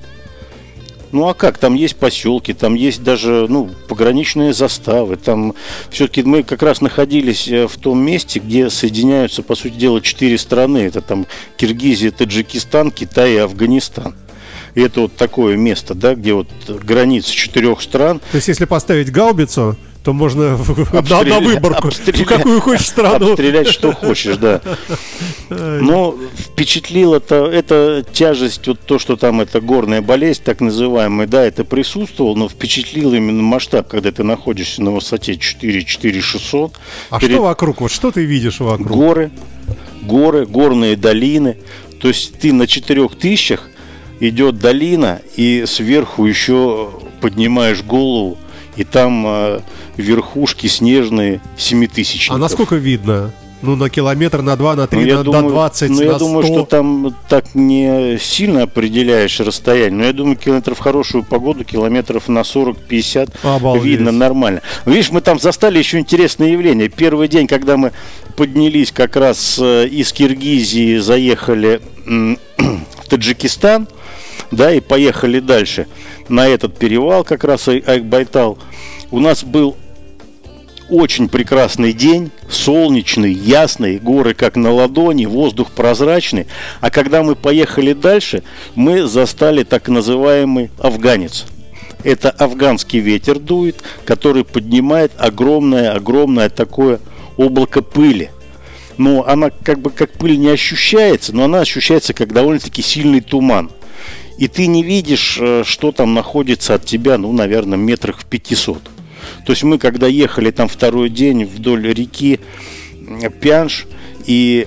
Ну 1.15 1.29
а 1.29 1.35
как? 1.35 1.59
Там 1.59 1.75
есть 1.75 1.95
поселки, 1.95 2.53
там 2.53 2.75
есть 2.75 3.05
даже 3.05 3.47
ну, 3.49 3.71
пограничные 3.89 4.53
заставы. 4.53 5.15
Там 5.17 5.55
все-таки 5.89 6.25
мы 6.25 6.43
как 6.43 6.63
раз 6.65 6.81
находились 6.81 7.47
э, 7.47 7.69
в 7.69 7.77
том 7.77 8.01
месте, 8.01 8.41
где 8.41 8.69
соединяются, 8.69 9.45
по 9.45 9.55
сути 9.55 9.75
дела, 9.75 10.01
четыре 10.01 10.37
страны. 10.39 10.79
Это 10.79 11.01
там 11.03 11.27
Киргизия, 11.57 12.11
Таджикистан, 12.11 12.91
Китай 12.91 13.35
и 13.35 13.37
Афганистан. 13.37 14.17
И 14.75 14.81
это 14.81 15.03
вот 15.03 15.15
такое 15.15 15.57
место, 15.57 15.95
да, 15.95 16.17
где 16.17 16.35
вот 16.35 16.49
границы 16.67 17.31
четырех 17.31 17.81
стран. 17.81 18.19
То 18.33 18.37
есть, 18.37 18.49
если 18.49 18.65
поставить 18.65 19.13
гаубицу, 19.13 19.77
то 20.05 20.13
можно 20.13 20.59
на, 20.93 21.25
на 21.25 21.41
выборку, 21.41 21.89
в 21.91 22.25
какую 22.27 22.61
хочешь 22.61 22.87
страну. 22.87 23.31
Обстрелять, 23.31 23.69
что 23.69 23.93
хочешь, 23.93 24.37
да. 24.37 24.61
Но 25.49 26.15
впечатлила 26.37 27.21
то 27.21 27.47
эта 27.47 28.05
тяжесть, 28.13 28.67
вот 28.67 28.81
то, 28.81 28.99
что 28.99 29.17
там 29.17 29.41
это 29.41 29.63
горная 29.63 30.03
болезнь, 30.03 30.43
так 30.45 30.61
называемая, 30.61 31.27
да, 31.27 31.43
это 31.43 31.65
присутствовало, 31.65 32.35
но 32.35 32.49
впечатлил 32.51 33.15
именно 33.15 33.43
масштаб, 33.43 33.89
когда 33.89 34.13
ты 34.13 34.25
находишься 34.25 34.83
на 34.83 34.91
высоте 34.91 35.37
4 35.37 35.85
4 35.85 36.21
600. 36.21 36.73
А 37.09 37.19
перед... 37.19 37.33
что 37.33 37.43
вокруг? 37.43 37.81
Вот 37.81 37.91
что 37.91 38.11
ты 38.11 38.27
видишь 38.27 38.61
вокруг? 38.61 38.87
Горы, 38.87 39.31
горы, 40.03 40.45
горные 40.45 40.97
долины. 40.97 41.57
То 41.99 42.09
есть 42.09 42.39
ты 42.39 42.53
на 42.53 42.67
четырех 42.67 43.17
тысячах 43.17 43.71
идет 44.21 44.59
долина, 44.59 45.23
и 45.37 45.65
сверху 45.67 46.27
еще 46.27 46.91
поднимаешь 47.23 47.83
голову, 47.83 48.37
и 48.77 48.85
там 48.85 49.25
э, 49.27 49.61
верхушки 49.97 50.67
снежные 50.67 51.41
семитысячников. 51.57 52.37
А 52.37 52.39
насколько 52.39 52.77
видно? 52.77 53.33
Ну, 53.65 53.77
на 53.77 53.89
километр, 53.89 54.43
на 54.43 54.57
два, 54.57 54.77
на 54.77 54.87
три, 54.87 55.05
ну, 55.07 55.19
на, 55.19 55.25
думаю, 55.25 55.45
на 55.45 55.51
20, 55.51 55.91
ну, 55.91 55.97
на 55.97 56.03
я 56.03 56.13
думаю, 56.19 56.47
что 56.47 56.65
там 56.65 57.17
так 57.29 57.55
не 57.55 58.19
сильно 58.21 58.63
определяешь 58.63 59.41
расстояние. 59.41 59.99
Но 59.99 60.05
я 60.05 60.13
думаю, 60.13 60.37
километров 60.37 60.79
в 60.79 60.81
хорошую 60.81 61.25
погоду, 61.25 61.65
километров 61.65 62.29
на 62.29 62.41
40-50 62.41 63.31
видно 63.81 64.13
нормально. 64.13 64.61
Видишь, 64.87 65.11
мы 65.11 65.21
там 65.21 65.39
застали 65.39 65.79
еще 65.79 65.99
интересное 65.99 66.49
явление. 66.49 66.89
Первый 66.89 67.29
день, 67.29 67.47
когда 67.47 67.77
мы 67.77 67.93
поднялись 68.37 68.93
как 68.93 69.17
раз 69.17 69.59
э, 69.61 69.87
из 69.87 70.13
Киргизии, 70.13 70.99
заехали 70.99 71.81
в 72.07 73.09
Таджикистан, 73.09 73.89
да, 74.51 74.73
и 74.73 74.81
поехали 74.81 75.41
дальше 75.41 75.87
на 76.29 76.47
этот 76.47 76.77
перевал, 76.77 77.25
как 77.25 77.45
раз 77.45 77.69
Айк-Байтал, 77.69 78.59
у 79.11 79.21
нас 79.21 79.45
был 79.45 79.77
очень 80.89 81.29
прекрасный 81.29 81.93
день, 81.93 82.31
солнечный, 82.49 83.33
ясный, 83.33 83.99
горы 83.99 84.35
как 84.35 84.57
на 84.57 84.73
ладони, 84.73 85.27
воздух 85.27 85.71
прозрачный. 85.71 86.47
А 86.81 86.91
когда 86.91 87.23
мы 87.23 87.35
поехали 87.35 87.93
дальше, 87.93 88.43
мы 88.75 89.07
застали 89.07 89.65
так 89.65 89.89
называемый 89.89 90.71
афганец. 90.79 91.47
Это 92.03 92.31
афганский 92.31 92.99
ветер 92.99 93.39
дует, 93.39 93.83
который 94.05 94.45
поднимает 94.45 95.13
огромное-огромное 95.17 96.51
такое 96.51 97.01
облако 97.37 97.83
пыли. 97.83 98.31
Но 98.99 99.27
она 99.27 99.51
как 99.51 99.81
бы 99.81 99.91
как 99.91 100.13
пыль 100.13 100.39
не 100.39 100.51
ощущается, 100.51 101.35
но 101.35 101.45
она 101.45 101.61
ощущается 101.61 102.13
как 102.13 102.33
довольно-таки 102.33 102.83
сильный 102.83 103.21
туман 103.21 103.71
и 104.39 104.49
ты 104.49 104.67
не 104.67 104.83
видишь, 104.83 105.39
э, 105.41 105.63
что 105.65 105.93
там 105.93 106.15
находится 106.15 106.75
от 106.75 106.85
тебя, 106.85 107.19
ну, 107.19 107.33
наверное, 107.33 107.79
метрах 107.79 108.21
в 108.21 108.25
500. 108.25 108.83
То 109.45 109.53
есть 109.53 109.63
мы, 109.63 109.79
когда 109.79 110.07
ехали 110.07 110.51
там 110.51 110.69
второй 110.69 111.11
день 111.11 111.45
вдоль 111.45 111.93
реки 111.93 112.41
Пянш, 113.41 113.87
и 114.27 114.67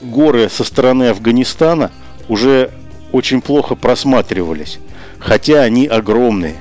горы 0.00 0.48
со 0.48 0.64
стороны 0.64 1.04
Афганистана 1.04 1.90
уже 2.28 2.70
очень 3.12 3.40
плохо 3.40 3.74
просматривались, 3.74 4.78
хотя 5.18 5.62
они 5.62 5.86
огромные. 5.86 6.56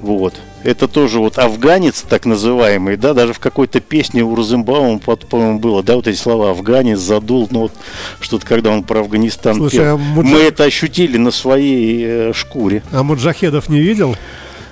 Вот 0.00 0.34
это 0.66 0.88
тоже 0.88 1.20
вот 1.20 1.38
афганец, 1.38 2.02
так 2.02 2.26
называемый, 2.26 2.96
да, 2.96 3.14
даже 3.14 3.32
в 3.32 3.38
какой-то 3.38 3.80
песне 3.80 4.22
у 4.22 4.34
Розенбаума, 4.34 4.98
по-моему, 4.98 5.60
было, 5.60 5.82
да, 5.82 5.94
вот 5.94 6.08
эти 6.08 6.16
слова 6.16 6.50
«афганец», 6.50 6.98
«задул», 6.98 7.46
ну 7.50 7.60
вот 7.60 7.72
что-то, 8.20 8.44
когда 8.44 8.70
он 8.70 8.82
про 8.82 9.00
Афганистан 9.00 9.56
Слушай, 9.56 9.78
пел. 9.78 9.94
А 9.94 9.96
муджа... 9.96 10.28
Мы 10.28 10.38
это 10.40 10.64
ощутили 10.64 11.18
на 11.18 11.30
своей 11.30 12.04
э, 12.04 12.32
шкуре. 12.34 12.82
А 12.90 13.02
Муджахедов 13.04 13.68
не 13.68 13.80
видел? 13.80 14.16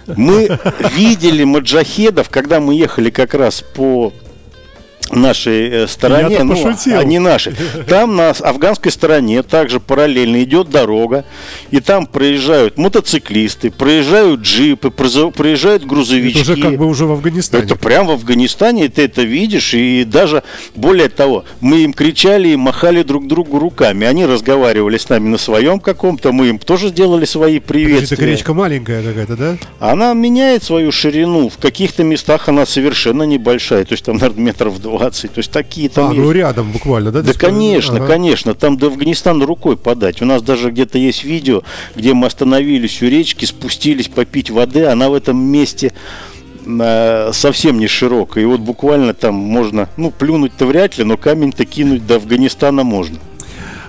Мы 0.06 0.58
видели 0.94 1.44
маджахедов, 1.44 2.28
когда 2.28 2.60
мы 2.60 2.74
ехали 2.74 3.10
как 3.10 3.34
раз 3.34 3.62
по 3.62 4.12
нашей 5.14 5.68
э, 5.68 5.86
стороне, 5.86 6.42
ну, 6.42 6.54
пошутил. 6.54 6.98
а 6.98 7.04
не 7.04 7.18
нашей. 7.18 7.54
Там 7.86 8.16
на 8.16 8.30
афганской 8.30 8.92
стороне 8.92 9.42
также 9.42 9.80
параллельно 9.80 10.42
идет 10.42 10.70
дорога, 10.70 11.24
и 11.70 11.80
там 11.80 12.06
проезжают 12.06 12.78
мотоциклисты, 12.78 13.70
проезжают 13.70 14.40
джипы, 14.40 14.90
проезжают 14.90 15.84
грузовички. 15.84 16.40
Это 16.40 16.52
уже 16.52 16.62
как 16.62 16.76
бы 16.76 16.86
уже 16.86 17.06
в 17.06 17.12
Афганистане. 17.12 17.64
Это 17.64 17.76
прямо 17.76 18.10
в 18.10 18.12
Афганистане, 18.12 18.88
ты 18.88 19.02
это 19.02 19.22
видишь, 19.22 19.74
и 19.74 20.04
даже 20.04 20.42
более 20.74 21.08
того, 21.08 21.44
мы 21.60 21.78
им 21.78 21.92
кричали 21.92 22.48
и 22.48 22.56
махали 22.56 23.02
друг 23.02 23.26
другу 23.26 23.58
руками. 23.58 24.06
Они 24.06 24.26
разговаривали 24.26 24.98
с 24.98 25.08
нами 25.08 25.28
на 25.28 25.38
своем 25.38 25.80
каком-то, 25.80 26.32
мы 26.32 26.48
им 26.48 26.58
тоже 26.58 26.88
сделали 26.88 27.24
свои 27.24 27.58
приветствия. 27.58 28.16
Это 28.16 28.26
речка 28.26 28.54
маленькая 28.54 29.02
какая-то, 29.02 29.36
да? 29.36 29.56
Она 29.80 30.14
меняет 30.14 30.62
свою 30.62 30.92
ширину, 30.92 31.48
в 31.48 31.58
каких-то 31.58 32.04
местах 32.04 32.48
она 32.48 32.66
совершенно 32.66 33.24
небольшая, 33.24 33.84
то 33.84 33.92
есть 33.92 34.04
там, 34.04 34.16
наверное, 34.16 34.44
метров 34.44 34.80
20 34.80 35.03
20. 35.04 35.32
То 35.32 35.38
есть 35.38 35.50
такие 35.50 35.88
там. 35.88 36.10
А, 36.10 36.12
есть. 36.12 36.20
ну 36.20 36.30
рядом 36.30 36.72
буквально, 36.72 37.12
да? 37.12 37.22
Да, 37.22 37.32
конечно, 37.34 37.96
ага. 37.96 38.06
конечно. 38.06 38.54
Там 38.54 38.76
до 38.76 38.86
Афганистана 38.86 39.44
рукой 39.46 39.76
подать. 39.76 40.22
У 40.22 40.24
нас 40.24 40.42
даже 40.42 40.70
где-то 40.70 40.98
есть 40.98 41.24
видео, 41.24 41.62
где 41.94 42.14
мы 42.14 42.26
остановились 42.26 43.02
у 43.02 43.06
речки, 43.06 43.44
спустились 43.44 44.08
попить 44.08 44.50
воды. 44.50 44.86
Она 44.86 45.10
в 45.10 45.14
этом 45.14 45.36
месте 45.38 45.92
э, 46.66 47.30
совсем 47.32 47.78
не 47.78 47.86
широкая. 47.86 48.44
И 48.44 48.46
вот 48.46 48.60
буквально 48.60 49.14
там 49.14 49.34
можно, 49.34 49.88
ну, 49.96 50.10
плюнуть-то 50.10 50.66
вряд 50.66 50.96
ли, 50.98 51.04
но 51.04 51.16
камень-то 51.16 51.64
кинуть 51.64 52.06
до 52.06 52.16
Афганистана 52.16 52.82
можно. 52.82 53.18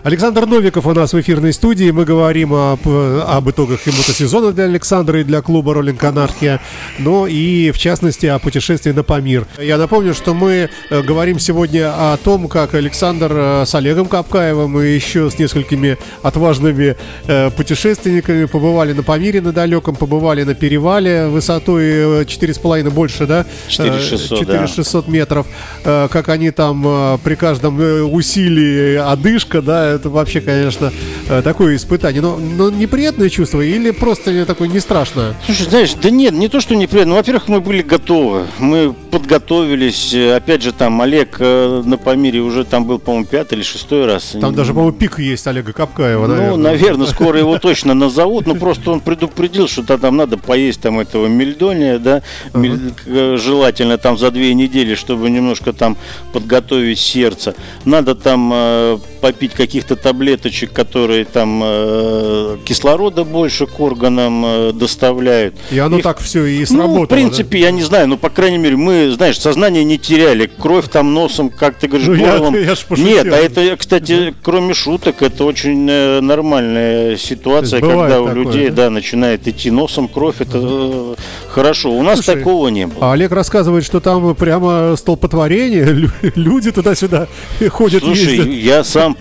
Александр 0.05 0.45
Новиков 0.45 0.85
у 0.85 0.93
нас 0.93 1.13
в 1.13 1.19
эфирной 1.19 1.51
студии. 1.51 1.89
Мы 1.89 2.05
говорим 2.05 2.53
об, 2.53 2.87
об 2.87 3.49
итогах 3.49 3.87
мотосезона 3.87 4.51
для 4.51 4.65
Александра 4.65 5.19
и 5.19 5.23
для 5.23 5.41
клуба 5.41 5.73
Роллинг 5.73 6.03
Анархия. 6.03 6.61
Ну 6.99 7.25
и, 7.25 7.71
в 7.71 7.79
частности, 7.79 8.27
о 8.27 8.37
путешествии 8.37 8.91
на 8.91 9.01
Памир. 9.01 9.47
Я 9.57 9.79
напомню, 9.79 10.13
что 10.13 10.35
мы 10.35 10.69
э, 10.91 11.01
говорим 11.01 11.39
сегодня 11.39 11.91
о 11.91 12.17
том, 12.17 12.47
как 12.49 12.75
Александр 12.75 13.31
э, 13.33 13.63
с 13.65 13.73
Олегом 13.73 14.05
Капкаевым 14.05 14.79
и 14.79 14.89
еще 14.89 15.31
с 15.31 15.39
несколькими 15.39 15.97
отважными 16.21 16.97
э, 17.25 17.49
путешественниками 17.49 18.45
побывали 18.45 18.93
на 18.93 19.01
Памире 19.01 19.41
на 19.41 19.53
далеком, 19.53 19.95
побывали 19.95 20.43
на 20.43 20.53
перевале 20.53 21.29
высотой 21.29 22.25
4,5 22.25 22.91
больше, 22.91 23.25
да? 23.25 23.47
4600, 23.69 24.39
4600 24.41 25.05
да. 25.07 25.11
метров. 25.11 25.47
Как 25.83 26.29
они 26.29 26.51
там 26.51 27.19
при 27.23 27.33
каждом 27.33 27.79
усилии 28.13 28.97
одышка, 28.97 29.63
да, 29.63 29.94
это 29.95 30.09
вообще, 30.09 30.41
конечно, 30.41 30.91
э, 31.29 31.41
такое 31.41 31.75
испытание. 31.75 32.21
Но, 32.21 32.37
но 32.37 32.69
неприятное 32.69 33.29
чувство 33.29 33.61
или 33.61 33.91
просто 33.91 34.45
такое 34.45 34.67
не 34.67 34.79
страшно? 34.79 35.35
Слушай, 35.45 35.69
знаешь, 35.69 35.93
да 35.93 36.09
нет, 36.09 36.33
не 36.33 36.49
то, 36.49 36.61
что 36.61 36.75
неприятно. 36.75 37.11
Ну, 37.13 37.17
во-первых, 37.17 37.47
мы 37.47 37.61
были 37.61 37.81
готовы. 37.81 38.45
Мы 38.59 38.93
подготовились. 39.11 40.13
Опять 40.13 40.61
же, 40.61 40.71
там 40.71 41.01
Олег 41.01 41.37
э, 41.39 41.81
на 41.85 41.97
Памире 41.97 42.41
уже 42.41 42.63
там 42.63 42.85
был, 42.85 42.99
по-моему, 42.99 43.25
пятый 43.25 43.55
или 43.55 43.63
шестой 43.63 44.05
раз. 44.05 44.35
Там 44.39 44.53
даже, 44.53 44.73
по-моему, 44.73 44.95
пик 44.95 45.19
есть 45.19 45.47
Олега 45.47 45.73
Капкаева, 45.73 46.27
наверное. 46.27 46.51
Ну, 46.51 46.57
наверное, 46.57 47.07
скоро 47.15 47.39
его 47.39 47.57
точно 47.57 47.93
назовут. 47.93 48.47
Но 48.47 48.55
просто 48.55 48.91
он 48.91 48.99
предупредил, 48.99 49.67
что 49.67 49.83
там 49.83 50.17
надо 50.17 50.37
поесть 50.37 50.81
там 50.81 50.99
этого 50.99 51.27
мельдония, 51.27 51.99
да, 51.99 52.21
uh-huh. 52.53 53.37
желательно 53.37 53.97
там 53.97 54.17
за 54.17 54.31
две 54.31 54.53
недели, 54.53 54.95
чтобы 54.95 55.29
немножко 55.29 55.73
там 55.73 55.97
подготовить 56.33 56.99
сердце. 56.99 57.55
Надо 57.85 58.15
там 58.15 58.51
э, 58.53 58.97
попить 59.21 59.53
каких-то 59.85 59.95
таблеточек, 59.95 60.73
которые 60.73 61.25
там 61.25 61.61
э, 61.63 62.57
кислорода 62.65 63.23
больше 63.23 63.67
к 63.67 63.79
органам 63.79 64.43
э, 64.45 64.71
доставляют. 64.73 65.55
И 65.71 65.77
оно 65.77 65.99
и, 65.99 66.01
так 66.01 66.19
все 66.19 66.45
и 66.45 66.65
сработало. 66.65 66.99
Ну, 66.99 67.05
в 67.05 67.07
принципе, 67.07 67.59
да? 67.59 67.65
я 67.65 67.71
не 67.71 67.83
знаю, 67.83 68.07
но, 68.07 68.17
по 68.17 68.29
крайней 68.29 68.57
мере, 68.57 68.75
мы, 68.75 69.11
знаешь, 69.11 69.39
сознание 69.39 69.83
не 69.83 69.97
теряли. 69.97 70.49
Кровь 70.59 70.89
там 70.89 71.13
носом, 71.13 71.49
как 71.49 71.77
ты 71.77 71.87
говоришь, 71.87 72.07
ну, 72.07 72.17
горлом. 72.17 72.55
Я, 72.55 72.61
я 72.61 72.75
Нет, 72.97 73.33
а 73.33 73.37
это, 73.37 73.77
кстати, 73.77 74.33
кроме 74.43 74.73
шуток, 74.73 75.21
это 75.21 75.43
очень 75.43 75.87
э, 75.89 76.21
нормальная 76.21 77.17
ситуация, 77.17 77.81
когда 77.81 78.21
у 78.21 78.27
такое, 78.27 78.43
людей, 78.43 78.69
да? 78.69 78.85
да, 78.85 78.89
начинает 78.89 79.47
идти 79.47 79.71
носом 79.71 80.07
кровь. 80.07 80.35
Это 80.39 80.59
э, 80.61 81.15
хорошо. 81.49 81.91
У 81.91 82.01
нас 82.01 82.19
Слушай, 82.19 82.39
такого 82.39 82.69
не 82.69 82.87
было. 82.87 83.09
А 83.09 83.13
Олег 83.13 83.31
рассказывает, 83.31 83.85
что 83.85 83.99
там 83.99 84.33
прямо 84.35 84.95
столпотворение, 84.97 86.09
люди 86.35 86.71
туда-сюда 86.71 87.27
ходят, 87.69 88.03
Слушай, 88.03 88.37
ездят. 88.37 88.47
я 88.47 88.83
сам 88.83 89.13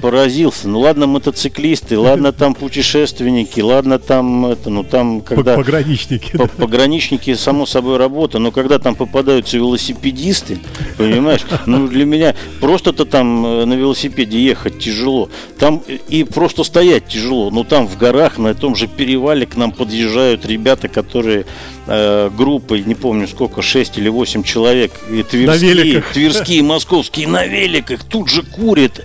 поразился. 0.55 0.69
Ну 0.69 0.81
ладно, 0.81 1.07
мотоциклисты, 1.07 1.99
ладно 1.99 2.33
там 2.33 2.55
путешественники, 2.55 3.61
ладно 3.61 3.99
там 3.99 4.47
это, 4.47 4.71
ну 4.71 4.85
там 4.85 5.21
когда 5.21 5.57
пограничники, 5.57 6.37
по, 6.37 6.47
пограничники 6.47 7.35
само 7.35 7.67
собой 7.67 7.97
работа, 7.97 8.39
но 8.39 8.51
когда 8.51 8.79
там 8.79 8.95
попадаются 8.95 9.57
велосипедисты, 9.57 10.59
понимаешь, 10.97 11.43
ну 11.67 11.89
для 11.89 12.05
меня 12.05 12.35
просто-то 12.61 13.05
там 13.05 13.47
э, 13.47 13.65
на 13.65 13.75
велосипеде 13.75 14.43
ехать 14.43 14.79
тяжело, 14.79 15.29
там 15.59 15.83
и 16.09 16.25
просто 16.25 16.65
стоять 16.65 17.09
тяжело, 17.09 17.51
но 17.51 17.65
там 17.65 17.87
в 17.87 17.97
горах 17.97 18.39
на 18.39 18.55
том 18.55 18.77
же 18.77 18.87
перевале 18.87 19.47
к 19.47 19.57
нам 19.57 19.73
подъезжают 19.73 20.47
ребята, 20.47 20.89
которые 20.89 21.47
э, 21.87 22.31
группой, 22.37 22.83
не 22.83 22.95
помню 22.95 23.29
сколько, 23.29 23.63
6 23.63 23.99
или 23.99 24.09
8 24.09 24.43
человек, 24.43 24.93
и 25.11 25.23
тверские, 25.23 26.03
тверские, 26.13 26.63
московские 26.63 27.29
на 27.29 27.47
великах, 27.47 28.05
тут 28.05 28.29
же 28.29 28.43
курят. 28.43 29.05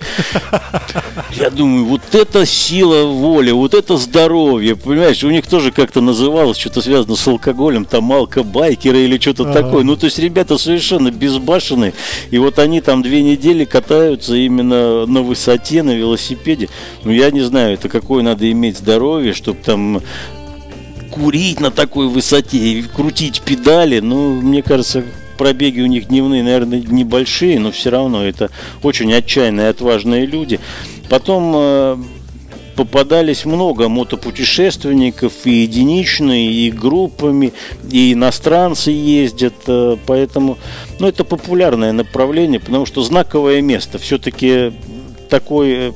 Я 1.32 1.50
думаю, 1.50 1.84
вот 1.84 2.02
это 2.12 2.46
сила 2.46 3.04
воли, 3.06 3.50
вот 3.50 3.74
это 3.74 3.96
здоровье, 3.96 4.76
понимаешь, 4.76 5.22
у 5.24 5.30
них 5.30 5.46
тоже 5.46 5.72
как-то 5.72 6.00
называлось, 6.00 6.58
что-то 6.58 6.82
связано 6.82 7.16
с 7.16 7.26
алкоголем, 7.26 7.84
там 7.84 8.12
алко-байкеры 8.12 9.04
или 9.04 9.18
что-то 9.18 9.44
ага. 9.44 9.62
такое. 9.62 9.84
Ну, 9.84 9.96
то 9.96 10.06
есть 10.06 10.18
ребята 10.18 10.58
совершенно 10.58 11.10
безбашенные, 11.10 11.92
и 12.30 12.38
вот 12.38 12.58
они 12.58 12.80
там 12.80 13.02
две 13.02 13.22
недели 13.22 13.64
катаются 13.64 14.34
именно 14.34 15.06
на 15.06 15.22
высоте, 15.22 15.82
на 15.82 15.94
велосипеде. 15.94 16.68
Ну, 17.04 17.10
я 17.10 17.30
не 17.30 17.40
знаю, 17.40 17.74
это 17.74 17.88
какое 17.88 18.22
надо 18.22 18.50
иметь 18.50 18.78
здоровье, 18.78 19.32
чтобы 19.32 19.58
там 19.62 20.02
курить 21.10 21.60
на 21.60 21.70
такой 21.70 22.08
высоте 22.08 22.58
и 22.58 22.82
крутить 22.82 23.42
педали, 23.42 24.00
ну, 24.00 24.40
мне 24.40 24.62
кажется, 24.62 25.04
пробеги 25.38 25.80
у 25.80 25.86
них 25.86 26.08
дневные, 26.08 26.42
наверное, 26.42 26.80
небольшие, 26.80 27.58
но 27.58 27.70
все 27.72 27.90
равно 27.90 28.24
это 28.24 28.50
очень 28.82 29.12
отчаянные, 29.12 29.68
отважные 29.68 30.26
люди. 30.26 30.60
Потом 31.08 31.52
э, 31.56 31.96
попадались 32.76 33.44
много 33.44 33.88
мотопутешественников, 33.88 35.32
и 35.44 35.50
единичные, 35.62 36.50
и 36.50 36.70
группами, 36.70 37.52
и 37.90 38.12
иностранцы 38.12 38.90
ездят, 38.90 39.54
э, 39.66 39.96
поэтому, 40.06 40.58
ну, 40.98 41.08
это 41.08 41.24
популярное 41.24 41.92
направление, 41.92 42.60
потому 42.60 42.86
что 42.86 43.02
знаковое 43.02 43.60
место, 43.62 43.98
все-таки 43.98 44.72
такой 45.28 45.72
э, 45.72 45.92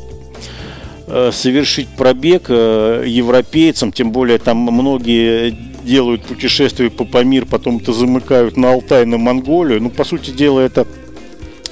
совершить 1.32 1.88
пробег 1.88 2.46
э, 2.48 3.04
европейцам, 3.06 3.92
тем 3.92 4.10
более 4.10 4.38
там 4.38 4.56
многие 4.56 5.50
делают 5.84 6.22
путешествия 6.24 6.90
по 6.90 7.04
Памир, 7.04 7.44
потом 7.44 7.76
это 7.76 7.92
замыкают 7.92 8.56
на 8.56 8.72
Алтай, 8.72 9.04
на 9.04 9.18
Монголию. 9.18 9.82
Ну, 9.82 9.90
по 9.90 10.04
сути 10.04 10.30
дела, 10.30 10.60
это 10.60 10.86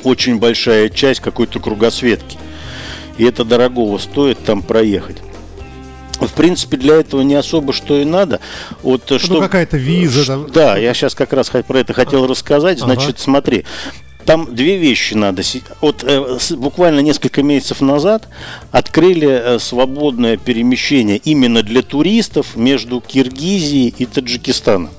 очень 0.05 0.39
большая 0.39 0.89
часть 0.91 1.21
какой-то 1.21 1.61
кругосветки. 1.61 2.39
И 3.19 3.25
это 3.25 3.45
дорогого 3.45 3.99
стоит 3.99 4.39
там 4.45 4.63
проехать. 4.63 5.17
В 6.21 6.33
принципе, 6.35 6.77
для 6.77 6.97
этого 6.97 7.23
не 7.23 7.35
особо 7.35 7.73
что 7.73 7.99
и 7.99 8.05
надо. 8.05 8.41
Вот, 8.83 9.03
ну, 9.11 9.19
что, 9.19 9.41
какая-то 9.41 9.77
виза. 9.77 10.27
Там. 10.27 10.51
Да, 10.53 10.77
я 10.77 10.95
сейчас 10.95 11.15
как 11.15 11.33
раз 11.33 11.51
про 11.51 11.79
это 11.79 11.93
хотел 11.95 12.27
рассказать. 12.27 12.79
Значит, 12.79 13.11
ага. 13.11 13.19
смотри, 13.19 13.65
там 14.25 14.55
две 14.55 14.77
вещи 14.77 15.15
надо. 15.15 15.43
Вот 15.81 16.05
э, 16.05 16.39
буквально 16.57 17.01
несколько 17.01 17.43
месяцев 17.43 17.81
назад 17.81 18.29
открыли 18.71 19.29
э, 19.29 19.59
свободное 19.59 20.37
перемещение 20.37 21.19
именно 21.19 21.63
для 21.63 21.83
туристов 21.83 22.57
между 22.57 23.01
Киргизией 23.01 23.95
и 23.97 24.07
Таджикистаном. 24.07 24.91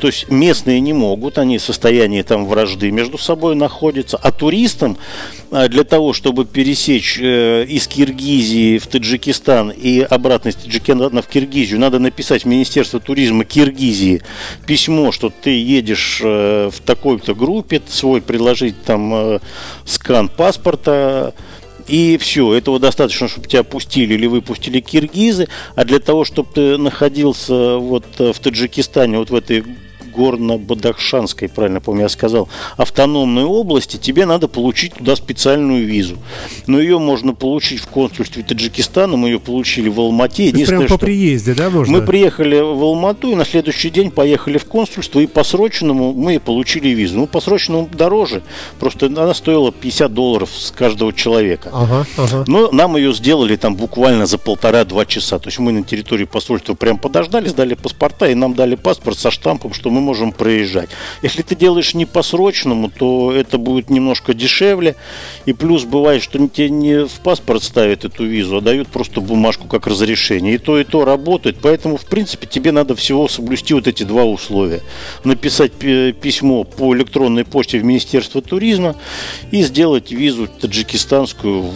То 0.00 0.06
есть 0.06 0.30
местные 0.30 0.80
не 0.80 0.94
могут, 0.94 1.36
они 1.36 1.58
в 1.58 1.62
состоянии 1.62 2.22
там 2.22 2.46
вражды 2.46 2.90
между 2.90 3.18
собой 3.18 3.54
находятся. 3.54 4.16
А 4.16 4.32
туристам 4.32 4.96
э, 5.50 5.68
для 5.68 5.84
того, 5.84 6.14
чтобы 6.14 6.46
пересечь 6.46 7.18
э, 7.20 7.64
из 7.64 7.86
Киргизии 7.86 8.78
в 8.78 8.86
Таджикистан 8.86 9.70
и 9.70 10.00
обратно 10.00 10.48
из 10.48 10.54
Таджикистана 10.56 11.20
в 11.20 11.26
Киргизию, 11.26 11.78
надо 11.78 11.98
написать 11.98 12.44
в 12.44 12.46
Министерство 12.46 12.98
туризма 12.98 13.44
Киргизии 13.44 14.22
письмо, 14.66 15.12
что 15.12 15.30
ты 15.30 15.50
едешь 15.50 16.20
э, 16.24 16.70
в 16.72 16.80
такой-то 16.80 17.34
группе, 17.34 17.82
свой 17.86 18.22
приложить 18.22 18.82
там 18.82 19.38
скан 19.84 20.30
паспорта, 20.30 21.34
и 21.88 22.16
все, 22.18 22.54
этого 22.54 22.78
достаточно, 22.78 23.28
чтобы 23.28 23.48
тебя 23.48 23.64
пустили 23.64 24.14
или 24.14 24.26
выпустили 24.26 24.80
киргизы, 24.80 25.48
а 25.74 25.84
для 25.84 25.98
того, 25.98 26.24
чтобы 26.24 26.48
ты 26.54 26.78
находился 26.78 27.76
вот 27.76 28.06
в 28.18 28.38
Таджикистане, 28.38 29.18
вот 29.18 29.30
в 29.30 29.34
этой 29.34 29.64
Горно-Бадахшанской, 30.14 31.48
правильно 31.48 31.80
помню, 31.80 32.02
я 32.02 32.08
сказал, 32.08 32.48
автономной 32.76 33.44
области, 33.44 33.96
тебе 33.96 34.26
надо 34.26 34.48
получить 34.48 34.94
туда 34.94 35.16
специальную 35.16 35.86
визу. 35.86 36.18
Но 36.66 36.80
ее 36.80 36.98
можно 36.98 37.34
получить 37.34 37.80
в 37.80 37.86
консульстве 37.86 38.42
Таджикистана, 38.42 39.16
мы 39.16 39.28
ее 39.28 39.40
получили 39.40 39.88
в 39.88 40.00
Алмате. 40.00 40.52
Прямо 40.52 40.86
по 40.86 40.98
приезде, 40.98 41.54
да, 41.54 41.70
можно? 41.70 41.98
Мы 41.98 42.04
приехали 42.04 42.60
в 42.60 42.82
Алмату 42.82 43.30
и 43.30 43.34
на 43.34 43.44
следующий 43.44 43.90
день 43.90 44.10
поехали 44.10 44.58
в 44.58 44.64
консульство, 44.66 45.20
и 45.20 45.26
по 45.26 45.44
срочному 45.44 46.12
мы 46.12 46.38
получили 46.38 46.88
визу. 46.88 47.18
Ну, 47.18 47.26
по 47.26 47.40
срочному 47.40 47.88
дороже, 47.92 48.42
просто 48.78 49.06
она 49.06 49.34
стоила 49.34 49.72
50 49.72 50.12
долларов 50.12 50.50
с 50.52 50.70
каждого 50.70 51.12
человека. 51.12 51.70
Ага, 51.72 52.06
ага. 52.16 52.44
Но 52.46 52.70
нам 52.70 52.96
ее 52.96 53.12
сделали 53.12 53.56
там 53.56 53.74
буквально 53.76 54.26
за 54.26 54.38
полтора-два 54.38 55.06
часа. 55.06 55.38
То 55.38 55.48
есть 55.48 55.58
мы 55.58 55.72
на 55.72 55.82
территории 55.82 56.24
посольства 56.24 56.74
прям 56.74 56.98
подождали, 56.98 57.48
сдали 57.48 57.74
паспорта, 57.74 58.28
и 58.28 58.34
нам 58.34 58.54
дали 58.54 58.74
паспорт 58.74 59.18
со 59.18 59.30
штампом, 59.30 59.72
что 59.72 59.90
мы 59.90 59.99
мы 60.00 60.06
можем 60.06 60.32
проезжать. 60.32 60.88
Если 61.22 61.42
ты 61.42 61.54
делаешь 61.54 61.94
не 61.94 62.06
по 62.06 62.22
срочному, 62.22 62.90
то 62.90 63.32
это 63.32 63.58
будет 63.58 63.90
немножко 63.90 64.34
дешевле. 64.34 64.96
И 65.46 65.52
плюс 65.52 65.84
бывает, 65.84 66.22
что 66.22 66.38
тебе 66.48 66.70
не 66.70 67.06
в 67.06 67.20
паспорт 67.22 67.62
ставят 67.62 68.04
эту 68.04 68.24
визу, 68.24 68.56
а 68.56 68.60
дают 68.60 68.88
просто 68.88 69.20
бумажку 69.20 69.68
как 69.68 69.86
разрешение. 69.86 70.54
И 70.54 70.58
то, 70.58 70.78
и 70.78 70.84
то 70.84 71.04
работает. 71.04 71.58
Поэтому, 71.62 71.96
в 71.96 72.06
принципе, 72.06 72.46
тебе 72.46 72.72
надо 72.72 72.94
всего 72.94 73.28
соблюсти 73.28 73.74
вот 73.74 73.86
эти 73.86 74.02
два 74.02 74.24
условия. 74.24 74.80
Написать 75.24 75.72
письмо 75.72 76.64
по 76.64 76.94
электронной 76.94 77.44
почте 77.44 77.78
в 77.78 77.84
Министерство 77.84 78.40
туризма 78.42 78.96
и 79.50 79.62
сделать 79.62 80.10
визу 80.10 80.48
таджикистанскую 80.48 81.62
в 81.62 81.74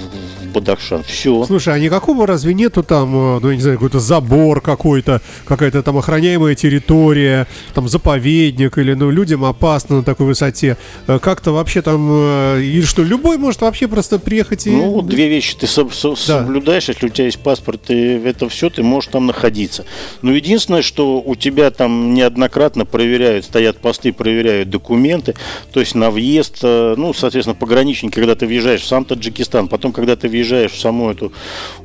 Бадахшан. 0.52 1.02
Все. 1.04 1.44
Слушай, 1.44 1.74
а 1.74 1.78
никакого 1.78 2.26
разве 2.26 2.54
нету 2.54 2.82
там, 2.82 3.14
э, 3.14 3.40
ну, 3.40 3.50
я 3.50 3.56
не 3.56 3.62
знаю, 3.62 3.76
какой-то 3.76 4.00
забор 4.00 4.60
какой-то, 4.60 5.20
какая-то 5.44 5.82
там 5.82 5.98
охраняемая 5.98 6.54
территория, 6.54 7.46
там 7.74 7.88
заповедник 7.88 8.13
заповедник 8.14 8.78
или 8.78 8.94
ну 8.94 9.10
людям 9.10 9.44
опасно 9.44 9.96
на 9.96 10.02
такой 10.02 10.26
высоте. 10.26 10.76
Э, 11.06 11.18
как-то 11.18 11.52
вообще 11.52 11.82
там 11.82 12.08
э, 12.10 12.62
и 12.62 12.82
что 12.82 13.02
любой 13.02 13.38
может 13.38 13.60
вообще 13.60 13.88
просто 13.88 14.18
приехать 14.18 14.66
и. 14.66 14.70
Ну 14.70 15.02
две 15.02 15.28
вещи 15.28 15.56
ты 15.56 15.66
соб- 15.66 15.92
со- 15.92 16.10
да. 16.10 16.40
соблюдаешь, 16.40 16.88
если 16.88 17.06
у 17.06 17.08
тебя 17.08 17.26
есть 17.26 17.40
паспорт 17.40 17.90
и 17.90 17.94
это 18.24 18.48
все, 18.48 18.70
ты 18.70 18.82
можешь 18.82 19.10
там 19.10 19.26
находиться. 19.26 19.84
Но 20.22 20.32
единственное, 20.32 20.82
что 20.82 21.20
у 21.20 21.34
тебя 21.34 21.70
там 21.70 22.14
неоднократно 22.14 22.84
проверяют, 22.84 23.44
стоят 23.44 23.78
посты, 23.78 24.12
проверяют 24.12 24.70
документы, 24.70 25.34
то 25.72 25.80
есть 25.80 25.94
на 25.94 26.10
въезд, 26.10 26.58
э, 26.62 26.94
ну 26.96 27.12
соответственно 27.14 27.56
пограничники, 27.56 28.14
когда 28.14 28.34
ты 28.34 28.46
въезжаешь 28.46 28.82
в 28.82 28.86
сам 28.86 29.04
Таджикистан, 29.04 29.68
потом 29.68 29.92
когда 29.92 30.16
ты 30.16 30.28
въезжаешь 30.28 30.72
в 30.72 30.80
саму 30.80 31.10
эту 31.10 31.32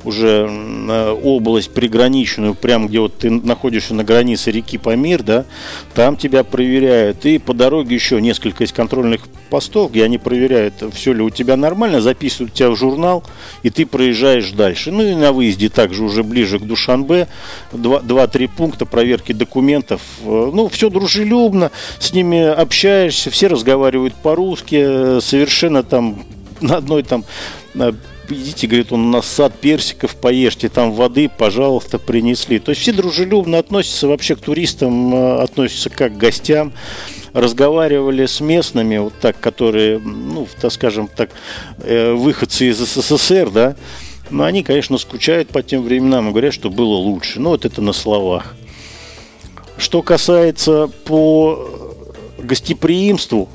уже 0.03 0.49
область 1.23 1.71
приграничную, 1.71 2.55
прям 2.55 2.87
где 2.87 2.99
вот 2.99 3.17
ты 3.17 3.29
находишься 3.29 3.93
на 3.93 4.03
границе 4.03 4.51
реки 4.51 4.77
Памир, 4.77 5.23
да, 5.23 5.45
там 5.93 6.15
тебя 6.19 6.43
проверяют. 6.43 7.25
И 7.25 7.39
по 7.39 7.53
дороге 7.53 7.95
еще 7.95 8.21
несколько 8.21 8.63
из 8.63 8.71
контрольных 8.71 9.21
постов, 9.49 9.91
где 9.91 10.03
они 10.03 10.17
проверяют, 10.17 10.75
все 10.93 11.13
ли 11.13 11.21
у 11.21 11.29
тебя 11.29 11.57
нормально, 11.57 12.01
записывают 12.01 12.53
тебя 12.53 12.69
в 12.69 12.75
журнал, 12.75 13.23
и 13.63 13.69
ты 13.69 13.85
проезжаешь 13.85 14.51
дальше. 14.51 14.91
Ну 14.91 15.03
и 15.03 15.15
на 15.15 15.31
выезде 15.31 15.69
также 15.69 16.03
уже 16.03 16.23
ближе 16.23 16.59
к 16.59 16.63
Душанбе, 16.63 17.27
2-3 17.71 18.49
пункта 18.55 18.85
проверки 18.85 19.31
документов. 19.31 20.01
Э, 20.21 20.51
ну, 20.53 20.67
все 20.67 20.89
дружелюбно, 20.89 21.71
с 21.99 22.13
ними 22.13 22.43
общаешься, 22.43 23.31
все 23.31 23.47
разговаривают 23.47 24.13
по-русски, 24.13 25.19
совершенно 25.21 25.83
там 25.83 26.23
на 26.61 26.77
одной 26.77 27.03
там 27.03 27.23
идите, 28.29 28.67
говорит, 28.67 28.91
он 28.91 29.07
у 29.07 29.09
нас 29.09 29.27
сад 29.27 29.53
персиков, 29.59 30.15
поешьте, 30.15 30.69
там 30.69 30.91
воды, 30.91 31.29
пожалуйста, 31.29 31.99
принесли. 31.99 32.59
То 32.59 32.71
есть 32.71 32.81
все 32.81 32.91
дружелюбно 32.91 33.57
относятся 33.57 34.07
вообще 34.07 34.35
к 34.35 34.39
туристам, 34.39 35.13
э, 35.13 35.41
относятся 35.41 35.89
как 35.89 36.13
к 36.13 36.17
гостям. 36.17 36.73
Разговаривали 37.33 38.25
с 38.25 38.39
местными, 38.39 38.97
вот 38.97 39.13
так, 39.19 39.39
которые, 39.39 39.99
ну, 39.99 40.47
так 40.59 40.71
скажем 40.71 41.07
так, 41.07 41.29
э, 41.79 42.13
выходцы 42.13 42.69
из 42.69 42.77
СССР, 42.77 43.51
да, 43.51 43.75
но 44.29 44.43
они, 44.43 44.63
конечно, 44.63 44.97
скучают 44.97 45.49
по 45.49 45.61
тем 45.61 45.83
временам 45.83 46.29
и 46.29 46.31
говорят, 46.31 46.53
что 46.53 46.69
было 46.69 46.95
лучше. 46.95 47.39
Ну, 47.39 47.49
вот 47.49 47.65
это 47.65 47.81
на 47.81 47.93
словах. 47.93 48.55
Что 49.77 50.01
касается 50.01 50.89
по 51.05 51.69
гостеприимству, 52.37 53.49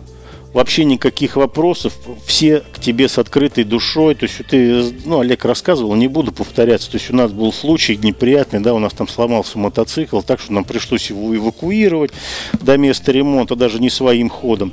вообще 0.55 0.85
никаких 0.85 1.37
вопросов, 1.37 1.93
все 2.25 2.61
к 2.61 2.81
тебе 2.81 3.09
с 3.09 3.19
открытой 3.19 3.65
душой, 3.65 4.15
то 4.15 4.25
есть 4.25 4.37
ты, 4.49 4.95
ну, 5.05 5.21
Олег 5.21 5.45
рассказывал, 5.45 5.95
не 5.97 6.09
буду 6.09 6.33
повторяться, 6.33 6.91
то 6.91 6.97
есть 6.97 7.11
у 7.11 7.17
нас 7.17 7.33
был 7.33 7.53
случай 7.53 7.97
неприятный, 7.97 8.61
да, 8.61 8.73
у 8.73 8.79
нас 8.79 8.93
там 8.93 9.09
сломался 9.09 9.59
мотоцикл, 9.59 10.21
так 10.21 10.41
что 10.41 10.53
нам 10.53 10.65
пришлось 10.65 11.11
его 11.11 11.37
эвакуировать 11.37 12.13
до 12.53 12.79
места 12.79 13.11
ремонта, 13.11 13.57
даже 13.57 13.81
не 13.81 13.91
своим 13.91 14.31
ходом, 14.31 14.73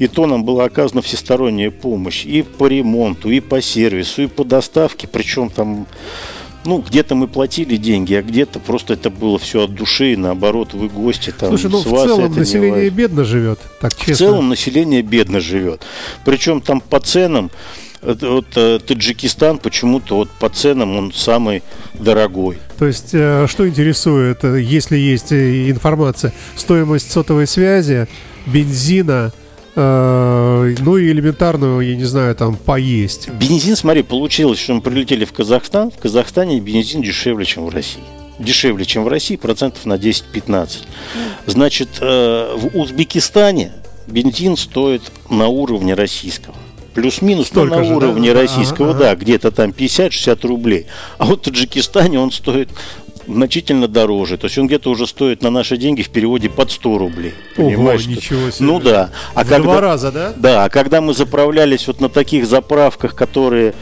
и 0.00 0.08
то 0.08 0.26
нам 0.26 0.44
была 0.44 0.64
оказана 0.64 1.00
всесторонняя 1.00 1.70
помощь 1.70 2.26
и 2.26 2.42
по 2.42 2.66
ремонту, 2.66 3.30
и 3.30 3.38
по 3.38 3.62
сервису, 3.62 4.22
и 4.22 4.26
по 4.26 4.44
доставке, 4.44 5.06
причем 5.06 5.48
там 5.48 5.86
ну, 6.64 6.78
где-то 6.78 7.14
мы 7.14 7.28
платили 7.28 7.76
деньги, 7.76 8.14
а 8.14 8.22
где-то 8.22 8.58
просто 8.58 8.94
это 8.94 9.10
было 9.10 9.38
все 9.38 9.64
от 9.64 9.74
души, 9.74 10.16
наоборот, 10.16 10.74
вы 10.74 10.88
гости 10.88 11.32
там. 11.36 11.50
Слушай, 11.50 11.70
ну 11.70 11.78
в 11.78 12.04
целом 12.04 12.34
население 12.34 12.90
бедно 12.90 13.24
живет, 13.24 13.58
так 13.80 13.94
честно. 13.94 14.14
В 14.14 14.18
целом 14.18 14.48
население 14.48 15.02
бедно 15.02 15.40
живет. 15.40 15.82
Причем 16.24 16.60
там 16.60 16.80
по 16.80 17.00
ценам, 17.00 17.50
вот, 18.02 18.46
э, 18.56 18.78
Таджикистан 18.78 19.58
почему-то 19.58 20.16
вот 20.16 20.30
по 20.30 20.48
ценам 20.48 20.96
он 20.96 21.12
самый 21.12 21.62
дорогой. 21.94 22.58
То 22.78 22.86
есть, 22.86 23.10
э, 23.12 23.46
что 23.48 23.68
интересует, 23.68 24.42
э, 24.44 24.60
если 24.60 24.96
есть 24.96 25.32
информация, 25.32 26.32
стоимость 26.56 27.10
сотовой 27.10 27.46
связи, 27.46 28.06
бензина, 28.46 29.32
ну 29.76 30.96
и 30.96 31.10
элементарную, 31.10 31.80
я 31.80 31.96
не 31.96 32.04
знаю, 32.04 32.34
там 32.34 32.56
поесть. 32.56 33.28
Бензин, 33.28 33.76
смотри, 33.76 34.02
получилось, 34.02 34.58
что 34.58 34.74
мы 34.74 34.80
прилетели 34.80 35.24
в 35.24 35.32
Казахстан. 35.32 35.90
В 35.90 35.98
Казахстане 35.98 36.60
бензин 36.60 37.02
дешевле, 37.02 37.44
чем 37.44 37.66
в 37.66 37.68
России. 37.68 38.02
Дешевле, 38.38 38.84
чем 38.84 39.04
в 39.04 39.08
России, 39.08 39.36
процентов 39.36 39.84
на 39.86 39.94
10-15. 39.94 40.78
Значит, 41.46 41.88
э, 42.00 42.56
в 42.56 42.76
Узбекистане 42.76 43.72
бензин 44.06 44.56
стоит 44.56 45.02
на 45.28 45.48
уровне 45.48 45.94
российского. 45.94 46.56
Плюс-минус 46.94 47.50
ну, 47.54 47.64
на 47.64 47.84
же, 47.84 47.94
уровне 47.94 48.34
да? 48.34 48.40
российского, 48.40 48.90
ага, 48.90 48.98
ага. 48.98 49.04
да, 49.10 49.14
где-то 49.14 49.50
там 49.52 49.70
50-60 49.70 50.46
рублей. 50.46 50.86
А 51.18 51.26
вот 51.26 51.40
в 51.40 51.42
Таджикистане 51.44 52.18
он 52.18 52.32
стоит 52.32 52.68
значительно 53.26 53.88
дороже. 53.88 54.36
То 54.36 54.46
есть 54.46 54.58
он 54.58 54.66
где-то 54.66 54.90
уже 54.90 55.06
стоит 55.06 55.42
на 55.42 55.50
наши 55.50 55.76
деньги 55.76 56.02
в 56.02 56.10
переводе 56.10 56.48
под 56.48 56.70
100 56.70 56.98
рублей. 56.98 57.34
Понимаешь? 57.56 58.04
Ого, 58.04 58.10
ничего 58.10 58.50
себе. 58.50 58.66
Ну 58.66 58.80
да. 58.80 59.10
А 59.34 59.44
в 59.44 59.48
когда, 59.48 59.62
два 59.62 59.80
раза, 59.80 60.12
да? 60.12 60.32
Да, 60.36 60.64
а 60.64 60.68
когда 60.68 61.00
мы 61.00 61.14
заправлялись 61.14 61.86
вот 61.86 62.00
на 62.00 62.08
таких 62.08 62.46
заправках, 62.46 63.14
которые 63.14 63.74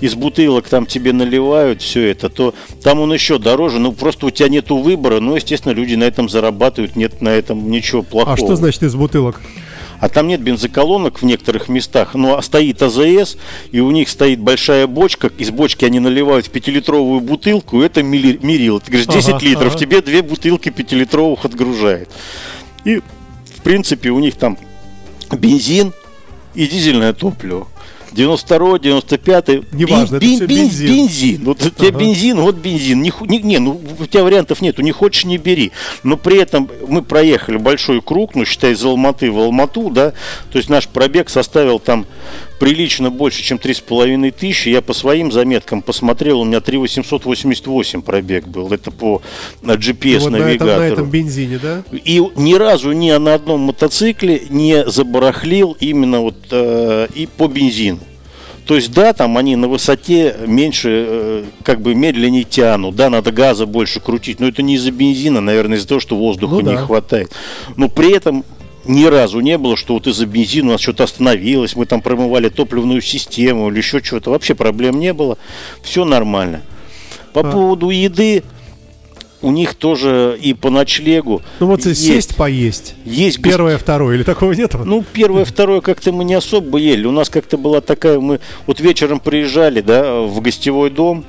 из 0.00 0.14
бутылок 0.14 0.68
там 0.68 0.86
тебе 0.86 1.12
наливают 1.12 1.82
все 1.82 2.10
это, 2.10 2.28
то 2.28 2.54
там 2.82 3.00
он 3.00 3.12
еще 3.12 3.38
дороже. 3.38 3.78
Ну 3.78 3.92
просто 3.92 4.26
у 4.26 4.30
тебя 4.30 4.48
нету 4.48 4.76
выбора. 4.78 5.20
Ну, 5.20 5.36
естественно, 5.36 5.72
люди 5.72 5.94
на 5.94 6.04
этом 6.04 6.28
зарабатывают, 6.28 6.96
нет 6.96 7.20
на 7.20 7.30
этом 7.30 7.70
ничего 7.70 8.02
плохого. 8.02 8.34
А 8.34 8.36
что 8.36 8.56
значит 8.56 8.82
из 8.82 8.94
бутылок? 8.94 9.40
А 10.00 10.08
там 10.08 10.28
нет 10.28 10.40
бензоколонок 10.40 11.20
в 11.20 11.24
некоторых 11.24 11.68
местах, 11.68 12.14
а 12.14 12.42
стоит 12.42 12.82
АЗС, 12.82 13.36
и 13.70 13.80
у 13.80 13.90
них 13.90 14.08
стоит 14.08 14.40
большая 14.40 14.86
бочка, 14.86 15.30
из 15.38 15.50
бочки 15.50 15.84
они 15.84 16.00
наливают 16.00 16.46
в 16.46 16.50
пятилитровую 16.50 17.20
бутылку, 17.20 17.80
это 17.80 18.02
мерил. 18.02 18.80
Ты 18.80 18.92
говоришь, 18.92 19.06
10 19.06 19.28
ага, 19.28 19.44
литров, 19.44 19.68
ага. 19.68 19.78
тебе 19.78 20.02
две 20.02 20.22
бутылки 20.22 20.70
пятилитровых 20.70 21.44
отгружает. 21.44 22.10
И, 22.84 22.98
в 22.98 23.62
принципе, 23.62 24.10
у 24.10 24.18
них 24.18 24.36
там 24.36 24.58
бензин 25.32 25.92
и 26.54 26.66
дизельное 26.66 27.12
топливо. 27.12 27.68
92 28.16 28.78
95 28.78 29.72
Неважно, 29.72 30.18
бен, 30.18 30.36
это 30.36 30.46
бен, 30.46 30.58
бензин. 30.58 30.88
бензин. 30.88 31.44
Вот 31.44 31.60
ага. 31.60 31.68
у 31.68 31.70
тебя 31.70 31.90
бензин, 31.90 32.40
вот 32.40 32.56
бензин. 32.56 33.02
Не, 33.02 33.12
не, 33.20 33.38
не, 33.42 33.58
ну 33.58 33.80
у 33.98 34.06
тебя 34.06 34.24
вариантов 34.24 34.62
нету, 34.62 34.82
не 34.82 34.92
хочешь, 34.92 35.24
не 35.24 35.36
бери. 35.36 35.72
Но 36.02 36.16
при 36.16 36.38
этом 36.38 36.68
мы 36.88 37.02
проехали 37.02 37.58
большой 37.58 38.00
круг, 38.00 38.34
ну 38.34 38.44
считай, 38.44 38.72
из 38.72 38.84
Алматы 38.84 39.30
в 39.30 39.38
Алмату, 39.38 39.90
да, 39.90 40.12
то 40.50 40.58
есть 40.58 40.70
наш 40.70 40.88
пробег 40.88 41.28
составил 41.28 41.78
там 41.78 42.06
прилично 42.58 43.10
больше, 43.10 43.42
чем 43.42 43.58
3,5 43.58 44.30
тысячи. 44.32 44.68
Я 44.68 44.82
по 44.82 44.92
своим 44.92 45.32
заметкам 45.32 45.82
посмотрел, 45.82 46.40
у 46.40 46.44
меня 46.44 46.60
3,888 46.60 48.02
пробег 48.02 48.46
был. 48.46 48.72
Это 48.72 48.90
по 48.90 49.22
GPS-навигатору. 49.62 50.70
Вот 50.70 50.78
на, 50.78 50.78
на 50.78 50.92
этом 50.92 51.10
бензине, 51.10 51.58
да? 51.62 51.84
И 51.92 52.22
ни 52.36 52.54
разу 52.54 52.92
ни 52.92 53.10
на 53.12 53.34
одном 53.34 53.60
мотоцикле 53.60 54.42
не 54.48 54.88
забарахлил 54.88 55.76
именно 55.80 56.20
вот 56.20 56.36
э, 56.50 57.08
и 57.14 57.26
по 57.26 57.48
бензину. 57.48 58.00
То 58.66 58.74
есть, 58.74 58.92
да, 58.92 59.12
там 59.12 59.38
они 59.38 59.54
на 59.54 59.68
высоте 59.68 60.34
меньше, 60.44 61.06
э, 61.08 61.44
как 61.62 61.80
бы 61.80 61.94
медленнее 61.94 62.42
тянут, 62.42 62.96
да, 62.96 63.10
надо 63.10 63.30
газа 63.30 63.64
больше 63.64 64.00
крутить, 64.00 64.40
но 64.40 64.48
это 64.48 64.60
не 64.62 64.74
из-за 64.74 64.90
бензина, 64.90 65.40
наверное, 65.40 65.78
из-за 65.78 65.86
того, 65.86 66.00
что 66.00 66.16
воздуха 66.16 66.54
ну, 66.56 66.60
не 66.62 66.74
да. 66.74 66.84
хватает. 66.84 67.30
Но 67.76 67.88
при 67.88 68.12
этом 68.12 68.44
ни 68.88 69.04
разу 69.04 69.40
не 69.40 69.58
было, 69.58 69.76
что 69.76 69.94
вот 69.94 70.06
из-за 70.06 70.26
бензина 70.26 70.70
у 70.70 70.72
нас 70.72 70.80
что-то 70.80 71.04
остановилось, 71.04 71.76
мы 71.76 71.86
там 71.86 72.00
промывали 72.00 72.48
топливную 72.48 73.00
систему 73.00 73.70
или 73.70 73.78
еще 73.78 74.02
что-то. 74.02 74.30
Вообще 74.30 74.54
проблем 74.54 74.98
не 74.98 75.12
было. 75.12 75.38
Все 75.82 76.04
нормально. 76.04 76.62
По 77.32 77.40
а. 77.40 77.44
поводу 77.44 77.90
еды, 77.90 78.42
у 79.42 79.50
них 79.50 79.74
тоже 79.74 80.38
и 80.40 80.54
по 80.54 80.70
ночлегу. 80.70 81.42
Ну 81.60 81.66
вот 81.66 81.84
есть, 81.84 82.04
сесть 82.04 82.36
поесть. 82.36 82.94
Есть 83.04 83.42
первое, 83.42 83.74
гость... 83.74 83.82
второе 83.82 84.16
или 84.16 84.22
такого 84.22 84.52
нет? 84.52 84.74
Ну 84.74 85.04
первое, 85.12 85.44
второе 85.44 85.80
как-то 85.80 86.12
мы 86.12 86.24
не 86.24 86.34
особо 86.34 86.78
ели. 86.78 87.06
У 87.06 87.12
нас 87.12 87.28
как-то 87.28 87.58
была 87.58 87.80
такая, 87.80 88.18
мы 88.18 88.40
вот 88.66 88.80
вечером 88.80 89.20
приезжали, 89.20 89.80
да, 89.80 90.20
в 90.20 90.40
гостевой 90.40 90.90
дом, 90.90 91.24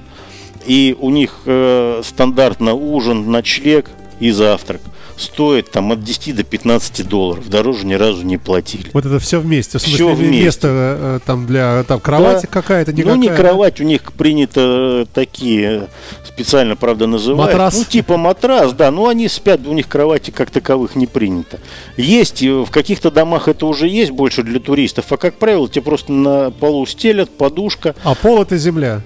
и 0.65 0.96
у 1.00 1.10
них 1.10 1.41
э, 1.46 2.02
стандартно 2.04 2.74
ужин, 2.74 3.30
ночлег 3.30 3.89
и 4.20 4.32
завтрак 4.32 4.82
стоит 5.17 5.71
там 5.71 5.91
от 5.91 6.03
10 6.03 6.36
до 6.36 6.43
15 6.43 7.08
долларов. 7.08 7.49
Дороже 7.49 7.86
ни 7.86 7.95
разу 7.95 8.23
не 8.23 8.38
платили. 8.38 8.89
Вот 8.93 9.06
это 9.06 9.19
все 9.19 9.39
вместе. 9.39 9.77
В 9.77 9.82
смысле, 9.82 9.95
все 9.95 10.15
вместе. 10.15 10.43
место 10.43 10.67
э, 10.71 11.19
там 11.25 11.45
для 11.45 11.84
там 11.84 11.99
кровати 11.99 12.43
да. 12.43 12.47
какая-то, 12.47 12.93
никакая? 12.93 13.15
Ну, 13.15 13.21
не 13.21 13.30
кровать, 13.30 13.82
у 13.82 13.84
них 13.84 14.13
принято 14.13 15.08
такие, 15.13 15.88
специально, 16.25 16.75
правда, 16.75 17.08
называют. 17.08 17.51
Матрас? 17.51 17.77
Ну, 17.77 17.84
типа 17.84 18.17
матрас, 18.17 18.73
да. 18.73 18.91
Но 18.91 19.08
они 19.08 19.27
спят, 19.27 19.62
у 19.65 19.73
них 19.73 19.88
кровати 19.88 20.32
как 20.32 20.51
таковых 20.51 20.95
не 20.95 21.08
принято. 21.08 21.60
Есть, 21.97 22.41
в 22.41 22.69
каких-то 22.69 23.12
домах 23.12 23.47
это 23.47 23.65
уже 23.65 23.88
есть 23.88 24.12
больше 24.12 24.43
для 24.43 24.60
туристов, 24.60 25.06
а, 25.12 25.17
как 25.17 25.36
правило, 25.36 25.67
тебе 25.67 25.82
просто 25.82 26.12
на 26.12 26.51
полу 26.51 26.86
стелят, 26.86 27.30
подушка. 27.30 27.95
А 28.03 28.15
пол 28.15 28.41
это 28.41 28.58
земля? 28.58 29.01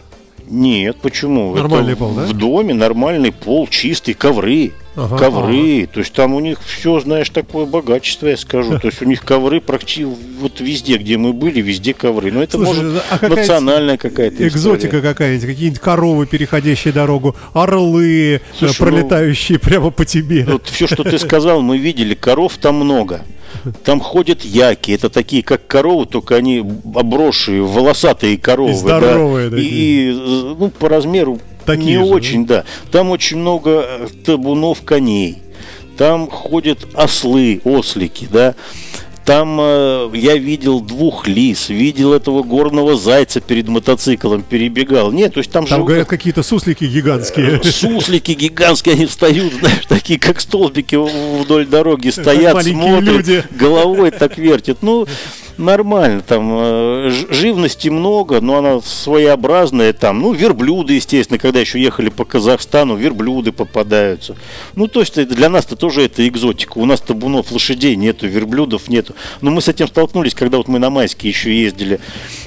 Нет, 0.48 0.98
почему? 1.02 1.56
Нормальный 1.56 1.94
Это 1.94 2.00
пол, 2.00 2.14
да? 2.14 2.24
В 2.24 2.34
доме 2.34 2.74
нормальный 2.74 3.32
пол, 3.32 3.68
чистый, 3.68 4.14
ковры. 4.14 4.74
Ага, 4.96 5.18
ковры, 5.18 5.84
ага. 5.84 5.94
то 5.94 6.00
есть 6.02 6.12
там 6.12 6.34
у 6.34 6.42
них 6.42 6.58
все, 6.66 7.00
знаешь, 7.00 7.30
такое 7.30 7.66
богачество, 7.66 8.28
я 8.28 8.36
скажу. 8.36 8.78
То 8.78 8.88
есть 8.88 9.02
у 9.02 9.06
них 9.06 9.24
ковры 9.24 9.62
практически 9.62 10.04
вот 10.04 10.60
везде, 10.60 10.98
где 10.98 11.18
мы 11.18 11.32
были, 11.32 11.62
везде 11.62 11.94
ковры. 11.94 12.32
Но 12.32 12.44
это 12.44 12.58
Слушай, 12.58 12.84
может 12.84 13.04
а 13.10 13.18
какая 13.18 13.38
национальная 13.38 13.98
какая-то 13.98 14.46
экзотика 14.46 14.98
история. 14.98 15.02
какая-нибудь, 15.02 15.46
какие-нибудь 15.48 15.80
коровы, 15.80 16.26
переходящие 16.26 16.94
дорогу, 16.94 17.38
орлы, 17.54 18.36
э, 18.36 18.40
Слушай, 18.58 18.76
ну, 18.80 18.86
пролетающие 18.86 19.60
ну, 19.62 19.70
прямо 19.70 19.92
по 19.92 20.04
тебе. 20.04 20.44
Вот 20.46 20.68
все, 20.68 20.88
что 20.88 21.04
ты 21.04 21.18
сказал, 21.20 21.62
мы 21.62 21.78
видели, 21.78 22.14
коров 22.14 22.58
там 22.58 22.76
много. 22.76 23.24
Там 23.84 24.00
ходят 24.00 24.44
яки, 24.44 24.92
это 24.92 25.10
такие, 25.10 25.44
как 25.44 25.68
коровы, 25.68 26.06
только 26.06 26.36
они 26.36 26.66
обросшие, 26.96 27.62
волосатые 27.62 28.38
коровы. 28.38 28.72
И 28.72 28.76
здоровые, 28.76 29.50
да. 29.50 29.58
И, 29.58 29.62
и 29.62 30.12
ну, 30.58 30.70
по 30.70 30.90
размеру 30.90 31.40
такие 31.66 32.00
не 32.00 32.06
же, 32.06 32.12
очень, 32.12 32.46
да? 32.46 32.58
да. 32.64 32.66
Там 32.92 33.10
очень 33.10 33.38
много 33.38 34.10
табунов 34.26 34.84
коней. 34.84 35.38
Там 35.98 36.30
ходят 36.30 36.80
ослы, 36.96 37.62
ослики, 37.64 38.28
да. 38.32 38.56
Там 39.24 39.60
э, 39.62 40.10
я 40.16 40.36
видел 40.36 40.82
двух 40.82 41.28
лис, 41.28 41.70
видел 41.70 42.12
этого 42.14 42.42
горного 42.42 42.98
зайца 42.98 43.40
перед 43.40 43.68
мотоциклом 43.68 44.42
перебегал. 44.42 45.12
Нет, 45.12 45.36
то 45.36 45.38
есть 45.42 45.52
там, 45.52 45.68
Там, 45.68 45.78
живут- 45.78 45.88
говорят, 45.90 46.08
какие-то 46.08 46.42
суслики 46.42 46.86
гигантские. 46.86 47.62
суслики 47.64 48.32
гигантские, 48.32 48.96
они 48.96 49.06
встают, 49.06 49.54
знаешь, 49.60 49.86
такие 49.88 50.18
как 50.20 50.42
столбики 50.42 50.96
вдоль 51.44 51.68
дороги 51.68 52.10
стоят, 52.10 52.56
маленькие 52.56 52.82
смотрят, 52.82 53.04
люди. 53.16 53.44
головой 53.52 54.10
так 54.10 54.40
вертят. 54.40 54.80
Ну, 54.82 55.06
нормально, 55.62 56.22
там 56.22 56.50
э, 56.54 57.10
живности 57.30 57.90
много, 57.90 58.42
но 58.42 58.58
она 58.58 58.82
своеобразная 58.82 59.94
там. 59.94 60.22
Ну, 60.22 60.34
верблюды, 60.34 60.94
естественно, 60.94 61.38
когда 61.38 61.60
еще 61.60 61.82
ехали 61.82 62.10
по 62.10 62.26
Казахстану, 62.26 62.96
верблюды 62.96 63.52
попадаются. 63.52 64.36
Ну, 64.76 64.88
то 64.88 65.00
есть 65.00 65.18
это 65.18 65.36
для 65.36 65.50
нас-то 65.50 65.76
тоже 65.76 66.04
это 66.04 66.28
экзотика. 66.28 66.78
У 66.78 66.86
нас 66.86 67.02
табунов 67.02 67.52
лошадей 67.52 67.96
нету, 67.96 68.28
верблюдов 68.28 68.90
нету. 68.90 69.16
Но 69.42 69.52
мы 69.52 69.62
с 69.62 69.68
этим 69.68 69.88
столкнулись, 69.88 70.34
когда 70.34 70.58
вот 70.58 70.68
мы 70.68 70.80
на 70.80 70.90
майские 70.90 71.32
еще 71.32 71.54
ездили 71.56 72.00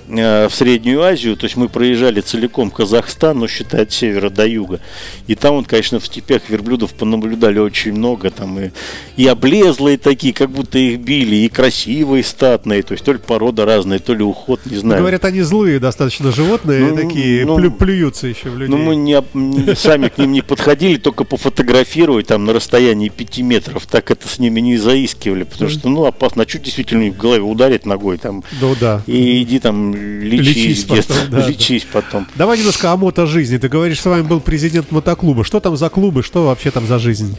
э, 0.08 0.48
в 0.48 0.54
Среднюю 0.54 1.02
Азию, 1.02 1.36
то 1.36 1.44
есть 1.44 1.56
мы 1.56 1.68
проезжали 1.68 2.20
целиком 2.20 2.70
Казахстан, 2.70 3.38
но 3.38 3.48
считай 3.48 3.82
от 3.82 3.92
севера 3.92 4.30
до 4.30 4.46
юга. 4.46 4.80
И 5.26 5.34
там 5.34 5.54
вот, 5.56 5.66
конечно, 5.66 6.00
в 6.00 6.06
степях 6.06 6.42
верблюдов 6.48 6.94
понаблюдали 6.94 7.58
очень 7.58 7.92
много, 7.92 8.30
там 8.30 8.58
и, 8.58 8.70
и 9.16 9.26
облезлые 9.26 9.98
такие, 9.98 10.34
как 10.34 10.50
будто 10.50 10.78
их 10.78 11.00
били, 11.00 11.36
и 11.36 11.48
красивые, 11.48 12.24
статные, 12.24 12.82
то 12.82 12.92
есть 12.92 13.03
то 13.04 13.12
ли 13.12 13.18
порода 13.18 13.64
разная, 13.64 13.98
то 13.98 14.14
ли 14.14 14.22
уход, 14.22 14.60
не 14.66 14.76
знаю. 14.76 15.00
Говорят, 15.00 15.24
они 15.24 15.42
злые 15.42 15.78
достаточно 15.78 16.32
животные, 16.32 16.90
Ну, 16.90 16.96
такие, 16.96 17.44
ну, 17.44 17.58
плю- 17.58 17.70
плюются 17.70 18.26
еще 18.26 18.50
в 18.50 18.58
людей. 18.58 18.74
Ну, 18.74 18.82
мы 18.82 18.96
не, 18.96 19.22
не- 19.34 19.74
сами 19.76 20.08
к 20.08 20.18
ним 20.18 20.32
не 20.32 20.42
подходили, 20.42 20.96
только 20.96 21.24
пофотографировать 21.24 22.26
там 22.26 22.44
на 22.44 22.52
расстоянии 22.52 23.08
5 23.08 23.38
метров. 23.42 23.86
Так 23.86 24.10
это 24.10 24.26
с 24.28 24.38
ними 24.38 24.60
не 24.60 24.76
заискивали, 24.76 25.44
потому 25.44 25.70
что, 25.70 25.88
ну, 25.88 26.04
опасно. 26.06 26.42
А 26.44 26.48
что 26.48 26.58
действительно 26.58 27.10
в 27.12 27.16
голове 27.16 27.42
ударить 27.42 27.86
ногой 27.86 28.18
там? 28.18 28.42
Ну 28.60 28.74
да. 28.80 29.02
И 29.06 29.42
иди 29.42 29.58
там 29.58 29.94
лечись, 29.94 30.56
Лечись 30.56 30.84
потом, 30.84 31.16
да, 31.30 31.40
да. 31.40 31.48
лечись 31.48 31.86
потом. 31.92 32.26
Давай 32.34 32.58
немножко 32.58 32.92
о 32.92 32.96
мотожизни. 32.96 33.58
Ты 33.58 33.68
говоришь, 33.68 34.00
с 34.00 34.04
вами 34.06 34.22
был 34.22 34.40
президент 34.40 34.90
мотоклуба. 34.90 35.44
Что 35.44 35.60
там 35.60 35.76
за 35.76 35.88
клубы? 35.90 36.22
Что 36.22 36.46
вообще 36.46 36.70
там 36.70 36.86
за 36.86 36.98
жизнь? 36.98 37.36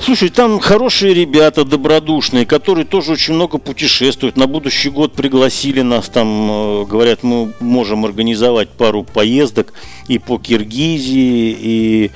Слушай, 0.00 0.28
там 0.28 0.58
хорошие 0.58 1.14
ребята, 1.14 1.64
добродушные, 1.64 2.46
которые 2.46 2.84
тоже 2.84 3.12
очень 3.12 3.34
много 3.34 3.58
путешествуют. 3.58 4.36
На 4.36 4.46
будущий 4.46 4.90
год 4.90 5.12
пригласили 5.12 5.82
нас 5.82 6.08
там, 6.08 6.82
э, 6.82 6.84
говорят, 6.84 7.22
мы 7.22 7.52
можем 7.60 8.04
организовать 8.04 8.68
пару 8.70 9.04
поездок 9.04 9.72
и 10.08 10.18
по 10.18 10.38
Киргизии, 10.38 11.56
и 11.58 12.10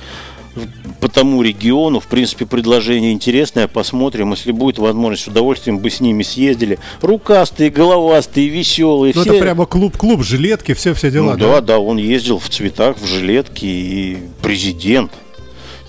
по 0.99 1.07
тому 1.07 1.41
региону. 1.41 1.99
В 1.99 2.07
принципе, 2.07 2.45
предложение 2.45 3.13
интересное, 3.13 3.67
посмотрим. 3.67 4.31
Если 4.31 4.51
будет 4.51 4.77
возможность, 4.77 5.23
с 5.23 5.27
удовольствием 5.27 5.79
бы 5.79 5.89
с 5.89 6.01
ними 6.01 6.23
съездили. 6.23 6.79
Рукастые, 7.01 7.69
головастые, 7.69 8.49
веселые. 8.49 9.13
Ну, 9.15 9.21
все... 9.21 9.31
это 9.31 9.41
прямо 9.41 9.65
клуб-клуб, 9.65 10.23
жилетки, 10.23 10.73
все-все 10.73 11.11
дела. 11.11 11.33
Ну 11.33 11.37
да, 11.37 11.61
да, 11.61 11.79
он 11.79 11.97
ездил 11.97 12.39
в 12.39 12.49
цветах, 12.49 12.97
в 12.97 13.05
жилетке 13.05 13.67
и 13.67 14.17
президент. 14.41 15.11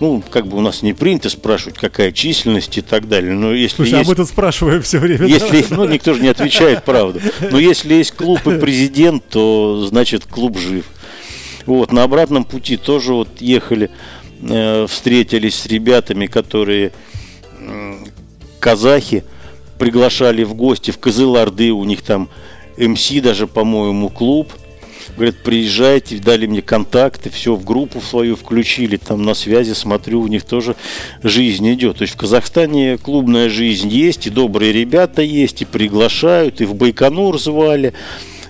Ну, 0.00 0.22
как 0.30 0.46
бы 0.46 0.56
у 0.56 0.60
нас 0.62 0.82
не 0.82 0.94
принято 0.94 1.28
спрашивать, 1.28 1.76
какая 1.76 2.10
численность 2.10 2.76
и 2.78 2.80
так 2.80 3.06
далее. 3.06 3.34
Но 3.34 3.52
если 3.52 3.76
Слушай, 3.76 3.98
есть... 3.98 4.06
а 4.06 4.08
мы 4.08 4.16
тут 4.16 4.28
спрашиваем 4.28 4.80
все 4.82 4.98
время. 4.98 5.18
да? 5.18 5.26
Если, 5.26 5.66
ну, 5.70 5.86
никто 5.86 6.14
же 6.14 6.22
не 6.22 6.28
отвечает 6.28 6.84
правду. 6.84 7.20
Но 7.50 7.58
если 7.58 7.94
есть 7.94 8.12
клуб 8.12 8.46
и 8.46 8.58
президент, 8.58 9.28
то 9.28 9.86
значит 9.86 10.24
клуб 10.24 10.58
жив. 10.58 10.86
Вот, 11.66 11.92
на 11.92 12.02
обратном 12.02 12.44
пути 12.44 12.78
тоже 12.78 13.12
вот 13.12 13.28
ехали, 13.40 13.90
э, 14.42 14.86
встретились 14.88 15.54
с 15.54 15.66
ребятами, 15.66 16.26
которые 16.26 16.92
м, 17.60 18.06
казахи 18.58 19.22
приглашали 19.78 20.44
в 20.44 20.54
гости 20.54 20.90
в 20.90 20.98
Кызыларды, 20.98 21.70
у 21.72 21.84
них 21.84 22.00
там 22.02 22.30
МС 22.78 23.10
даже, 23.22 23.46
по-моему, 23.46 24.08
клуб. 24.08 24.52
Говорят, 25.20 25.36
приезжайте, 25.42 26.16
дали 26.16 26.46
мне 26.46 26.62
контакты, 26.62 27.28
все 27.28 27.54
в 27.54 27.62
группу 27.62 28.00
свою 28.00 28.36
включили, 28.36 28.96
там 28.96 29.22
на 29.22 29.34
связи 29.34 29.74
смотрю, 29.74 30.22
у 30.22 30.28
них 30.28 30.44
тоже 30.44 30.76
жизнь 31.22 31.70
идет. 31.74 31.98
То 31.98 32.02
есть 32.04 32.14
в 32.14 32.16
Казахстане 32.16 32.96
клубная 32.96 33.50
жизнь 33.50 33.88
есть, 33.90 34.26
и 34.26 34.30
добрые 34.30 34.72
ребята 34.72 35.20
есть, 35.20 35.60
и 35.60 35.66
приглашают, 35.66 36.62
и 36.62 36.64
в 36.64 36.74
Байконур 36.74 37.38
звали, 37.38 37.92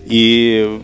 и 0.06 0.80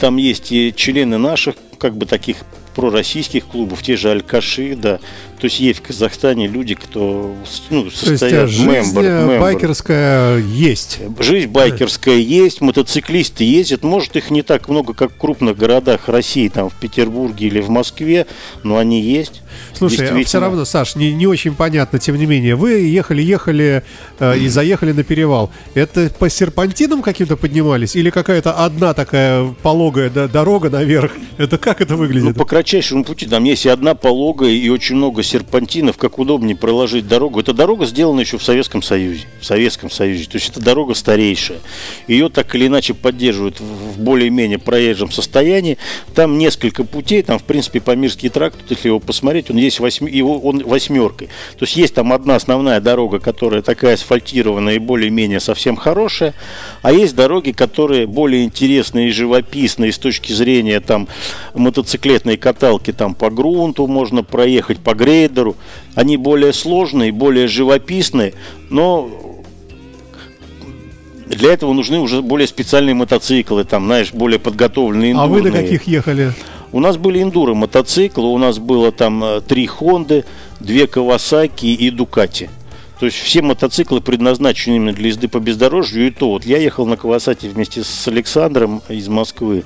там 0.00 0.16
есть 0.16 0.50
и 0.50 0.74
члены 0.74 1.18
наших, 1.18 1.54
как 1.78 1.96
бы 1.96 2.06
таких 2.06 2.38
пророссийских 2.74 3.46
клубов, 3.46 3.84
те 3.84 3.96
же 3.96 4.10
Алькаши, 4.10 4.74
да. 4.74 4.98
То 5.42 5.46
есть 5.46 5.58
есть 5.58 5.80
в 5.80 5.82
Казахстане 5.82 6.46
люди, 6.46 6.76
кто 6.76 7.34
ну, 7.68 7.82
То 7.82 7.86
есть 7.86 7.98
состоят 7.98 8.44
э, 8.44 8.46
жизнь 8.46 8.94
байкерская 8.94 10.38
есть. 10.38 11.00
Жизнь 11.18 11.48
байкерская 11.48 12.14
есть, 12.14 12.60
мотоциклисты 12.60 13.42
ездят. 13.42 13.82
Может, 13.82 14.14
их 14.14 14.30
не 14.30 14.42
так 14.42 14.68
много, 14.68 14.94
как 14.94 15.10
в 15.10 15.16
крупных 15.16 15.56
городах 15.56 16.08
России, 16.08 16.46
там 16.46 16.70
в 16.70 16.74
Петербурге 16.74 17.48
или 17.48 17.60
в 17.60 17.70
Москве, 17.70 18.28
но 18.62 18.78
они 18.78 19.00
есть. 19.00 19.42
Слушай, 19.74 20.10
а 20.10 20.24
все 20.24 20.38
равно, 20.38 20.64
Саш, 20.64 20.94
не, 20.94 21.12
не 21.12 21.26
очень 21.26 21.54
понятно, 21.54 21.98
тем 21.98 22.16
не 22.16 22.26
менее. 22.26 22.54
Вы 22.54 22.80
ехали-ехали 22.82 23.82
э, 24.20 24.38
и 24.38 24.46
заехали 24.46 24.92
на 24.92 25.02
перевал. 25.02 25.50
Это 25.74 26.08
по 26.18 26.30
серпантинам 26.30 27.02
каким-то 27.02 27.36
поднимались? 27.36 27.96
Или 27.96 28.10
какая-то 28.10 28.52
одна 28.52 28.94
такая 28.94 29.52
пологая 29.62 30.08
да, 30.08 30.28
дорога 30.28 30.70
наверх? 30.70 31.12
Это 31.36 31.58
как 31.58 31.80
это 31.80 31.94
Ну, 31.94 31.98
выглядит? 31.98 32.36
по 32.36 32.44
кратчайшему 32.44 33.04
пути, 33.04 33.26
там 33.26 33.42
есть 33.42 33.66
и 33.66 33.68
одна 33.68 33.94
пологая, 33.94 34.50
и 34.50 34.68
очень 34.68 34.96
много 34.96 35.24
серпантинов, 35.32 35.96
как 35.96 36.18
удобнее 36.18 36.54
проложить 36.54 37.08
дорогу. 37.08 37.40
Эта 37.40 37.54
дорога 37.54 37.86
сделана 37.86 38.20
еще 38.20 38.36
в 38.36 38.44
Советском 38.44 38.82
Союзе. 38.82 39.26
В 39.40 39.46
Советском 39.46 39.90
Союзе. 39.90 40.26
То 40.26 40.36
есть 40.36 40.50
это 40.50 40.60
дорога 40.60 40.94
старейшая. 40.94 41.58
Ее 42.06 42.28
так 42.28 42.54
или 42.54 42.66
иначе 42.66 42.92
поддерживают 42.92 43.58
в 43.60 43.98
более-менее 43.98 44.58
проезжем 44.58 45.10
состоянии. 45.10 45.78
Там 46.14 46.36
несколько 46.36 46.84
путей, 46.84 47.22
там, 47.22 47.38
в 47.38 47.44
принципе, 47.44 47.80
Памирский 47.80 48.28
тракт, 48.28 48.58
если 48.68 48.88
его 48.88 49.00
посмотреть, 49.00 49.50
он 49.50 49.56
есть 49.56 49.80
восьми, 49.80 50.10
его, 50.10 50.38
он 50.38 50.62
восьмеркой. 50.64 51.28
То 51.58 51.64
есть 51.64 51.76
есть 51.76 51.94
там 51.94 52.12
одна 52.12 52.36
основная 52.36 52.80
дорога, 52.80 53.18
которая 53.18 53.62
такая 53.62 53.94
асфальтированная 53.94 54.74
и 54.74 54.78
более-менее 54.78 55.40
совсем 55.40 55.76
хорошая, 55.76 56.34
а 56.82 56.92
есть 56.92 57.14
дороги, 57.16 57.52
которые 57.52 58.06
более 58.06 58.44
интересные 58.44 59.08
и 59.08 59.12
живописные 59.12 59.92
с 59.92 59.98
точки 59.98 60.32
зрения 60.32 60.80
там 60.80 61.08
мотоциклетной 61.54 62.36
каталки, 62.36 62.92
там 62.92 63.14
по 63.14 63.30
грунту 63.30 63.86
можно 63.86 64.22
проехать, 64.22 64.78
по 64.78 64.94
грейдеру. 65.28 65.56
Они 65.94 66.16
более 66.16 66.52
сложные, 66.52 67.12
более 67.12 67.48
живописные, 67.48 68.34
но 68.70 69.10
для 71.26 71.52
этого 71.52 71.72
нужны 71.72 71.98
уже 71.98 72.22
более 72.22 72.46
специальные 72.46 72.94
мотоциклы, 72.94 73.64
там, 73.64 73.86
знаешь, 73.86 74.12
более 74.12 74.38
подготовленные 74.38 75.14
а 75.14 75.26
вы 75.26 75.40
эндурные. 75.40 75.62
каких 75.62 75.86
ехали? 75.86 76.32
У 76.72 76.80
нас 76.80 76.96
были 76.96 77.22
эндуро 77.22 77.54
мотоциклы, 77.54 78.26
у 78.26 78.38
нас 78.38 78.58
было 78.58 78.92
там 78.92 79.22
э, 79.22 79.40
три 79.42 79.66
Хонды, 79.66 80.24
две 80.58 80.86
Кавасаки 80.86 81.66
и 81.66 81.90
Дукати. 81.90 82.48
То 82.98 83.06
есть 83.06 83.18
все 83.18 83.42
мотоциклы 83.42 84.00
предназначены 84.00 84.76
именно 84.76 84.92
для 84.92 85.08
езды 85.08 85.28
по 85.28 85.38
бездорожью. 85.38 86.06
И 86.06 86.10
то 86.10 86.30
вот 86.30 86.46
я 86.46 86.58
ехал 86.58 86.86
на 86.86 86.96
Кавасати 86.96 87.46
вместе 87.46 87.82
с 87.82 88.08
Александром 88.08 88.80
из 88.88 89.08
Москвы. 89.08 89.64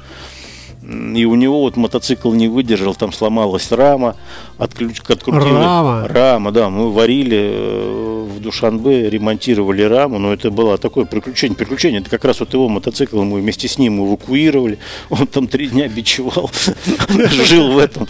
И 0.87 1.25
у 1.25 1.35
него 1.35 1.63
вот 1.63 1.77
мотоцикл 1.77 2.33
не 2.33 2.47
выдержал, 2.47 2.95
там 2.95 3.13
сломалась 3.13 3.73
рама, 3.73 4.15
отключ, 4.57 5.01
открутили. 5.01 5.53
Рама? 5.53 6.07
Рама, 6.09 6.53
да. 6.53 6.71
Мы 6.71 6.93
варили 6.93 7.51
э, 7.53 8.06
в 8.27 8.41
Душанбе, 8.41 9.09
ремонтировали 9.09 9.83
раму, 9.83 10.19
но 10.19 10.33
это 10.33 10.51
было 10.51 10.79
такое 10.79 11.05
приключение. 11.05 11.57
Приключение, 11.57 12.01
это 12.01 12.11
как 12.11 12.25
раз 12.25 12.41
вот 12.41 12.53
его 12.53 12.69
мотоцикл 12.69 13.23
мы 13.23 13.41
вместе 13.41 13.69
с 13.69 13.79
ним 13.79 14.05
эвакуировали. 14.05 14.79
Он 15.11 15.27
там 15.27 15.49
три 15.49 15.69
дня 15.69 15.89
бичевал, 15.89 16.51
жил 17.31 17.73
в 17.73 17.79
этом, 17.79 18.07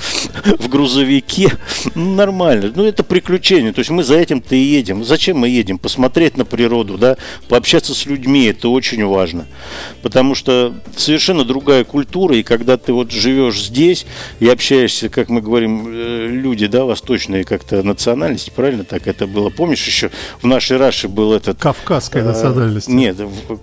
в 0.58 0.68
грузовике. 0.68 1.52
Нормально. 1.94 2.72
Ну, 2.74 2.84
это 2.84 3.04
приключение. 3.04 3.72
То 3.72 3.80
есть 3.80 3.90
мы 3.90 4.02
за 4.02 4.16
этим-то 4.16 4.54
и 4.54 4.58
едем. 4.58 5.04
Зачем 5.04 5.38
мы 5.38 5.48
едем? 5.48 5.78
Посмотреть 5.78 6.36
на 6.36 6.44
природу, 6.44 6.98
да, 6.98 7.16
пообщаться 7.48 7.94
с 7.94 8.06
людьми, 8.06 8.46
это 8.46 8.68
очень 8.68 9.04
важно. 9.04 9.46
Потому 10.02 10.34
что 10.34 10.74
совершенно 10.96 11.44
другая 11.44 11.84
культура, 11.84 12.36
и 12.36 12.42
когда 12.42 12.76
ты 12.76 12.92
вот 12.92 13.10
живешь 13.10 13.62
здесь 13.62 14.06
и 14.40 14.48
общаешься, 14.48 15.08
как 15.08 15.28
мы 15.28 15.40
говорим, 15.40 15.86
э, 15.88 16.28
люди, 16.30 16.66
да, 16.66 16.84
восточные 16.84 17.44
как-то 17.44 17.82
национальности, 17.82 18.52
правильно 18.54 18.84
так 18.84 19.06
это 19.06 19.26
было? 19.26 19.50
Помнишь 19.50 19.86
еще 19.86 20.05
в 20.42 20.46
нашей 20.46 20.76
Раше 20.76 21.08
был 21.08 21.32
этот... 21.32 21.58
Кавказская 21.58 22.22
э, 22.22 22.26
национальность. 22.26 22.88
Нет, 22.88 23.16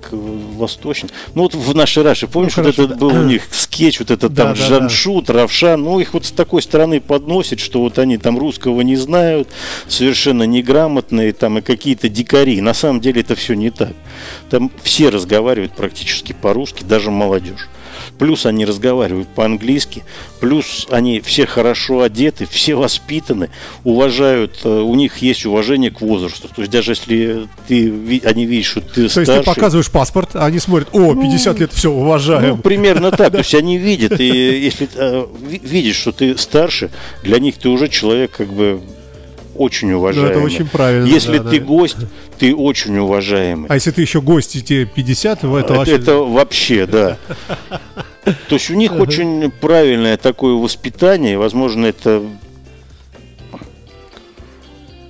восточный. 0.04 1.10
Ну 1.36 1.44
вот 1.44 1.56
в 1.56 1.76
нашей 1.76 2.04
Раше, 2.04 2.28
помнишь, 2.28 2.56
Ну, 2.56 2.64
вот 2.64 2.76
хорошо, 2.76 2.84
этот 2.84 3.00
был 3.00 3.10
у 3.10 3.24
них 3.24 3.44
скетч, 3.52 4.00
вот 4.00 4.12
этот 4.12 4.34
Да, 4.34 4.44
там 4.46 4.54
да, 4.54 4.60
да. 4.60 4.68
Жаншут, 4.68 5.30
Равшан, 5.30 5.82
ну 5.82 6.00
их 6.00 6.14
вот 6.14 6.26
с 6.26 6.32
такой 6.32 6.62
стороны 6.62 7.00
подносит, 7.00 7.60
что 7.60 7.82
вот 7.82 8.00
они 8.00 8.18
там 8.18 8.38
русского 8.38 8.82
не 8.82 8.96
знают, 8.96 9.48
совершенно 9.88 10.44
неграмотные, 10.44 11.34
там 11.34 11.58
и 11.58 11.62
какие-то 11.62 12.10
дикари. 12.10 12.62
На 12.62 12.74
самом 12.74 13.02
деле 13.02 13.22
это 13.22 13.36
все 13.36 13.54
не 13.54 13.70
так. 13.70 13.94
Там 14.50 14.72
все 14.84 15.10
разговаривают 15.10 15.74
практически 15.74 16.34
по-русски, 16.34 16.84
даже 16.84 17.12
молодежь. 17.12 17.70
Плюс 18.20 18.46
они 18.46 18.66
разговаривают 18.66 19.28
по-английски, 19.30 20.04
плюс 20.40 20.88
они 20.92 21.20
все 21.20 21.46
хорошо 21.46 22.02
одеты, 22.02 22.46
все 22.50 22.76
воспитаны, 22.76 23.50
уважают, 23.84 24.60
э, 24.64 24.70
у 24.70 24.94
них 24.96 25.18
есть 25.18 25.46
уважение 25.46 25.92
к 25.92 26.02
возрасту. 26.02 26.48
То 26.48 26.62
есть 26.62 26.72
даже 26.72 26.92
если 26.92 27.48
ты, 27.68 28.22
они 28.24 28.46
видят, 28.46 28.66
что 28.68 28.82
ты 28.82 29.04
То 29.04 29.10
старше... 29.10 29.32
есть 29.32 29.44
ты 29.44 29.44
показываешь 29.56 29.92
паспорт, 29.92 30.30
а 30.36 30.46
они 30.46 30.60
смотрят, 30.60 30.90
о, 30.94 31.16
50 31.16 31.60
лет, 31.60 31.74
все, 31.74 31.90
Ну, 31.92 32.02
уважаем. 32.02 32.62
примерно 32.62 33.12
так. 33.12 33.32
То 33.32 33.38
есть 33.40 33.56
они 33.56 33.78
видят, 33.78 34.20
и 34.20 34.26
если 34.28 34.88
э, 34.96 35.26
ви- 35.48 35.62
видишь, 35.64 35.96
что 35.98 36.12
ты 36.12 36.38
старше, 36.38 36.92
для 37.24 37.40
них 37.40 37.58
ты 37.58 37.70
уже 37.70 37.88
человек 37.90 38.32
как 38.32 38.54
бы 38.54 38.82
очень 39.56 39.92
уважаемый. 39.92 40.36
Ну, 40.36 40.44
очень 40.44 40.68
правильно, 40.68 41.06
Если 41.06 41.38
да, 41.38 41.50
ты 41.50 41.60
да. 41.60 41.66
гость, 41.66 41.98
ты 42.40 42.56
очень 42.56 42.98
уважаемый. 42.98 43.68
А 43.70 43.76
если 43.76 43.92
ты 43.92 44.02
еще 44.02 44.22
гость, 44.22 44.56
и 44.56 44.62
тебе 44.62 44.86
50, 44.86 45.40
это 45.40 45.58
это, 45.58 45.74
вообще... 45.74 45.96
это 45.96 46.18
вообще, 46.18 46.86
да. 46.86 47.18
То 48.24 48.56
есть 48.56 48.70
у 48.70 48.76
них 48.76 48.94
очень 48.94 49.52
правильное 49.52 50.18
такое 50.18 50.54
воспитание, 50.54 51.38
возможно, 51.38 51.86
это 51.86 52.24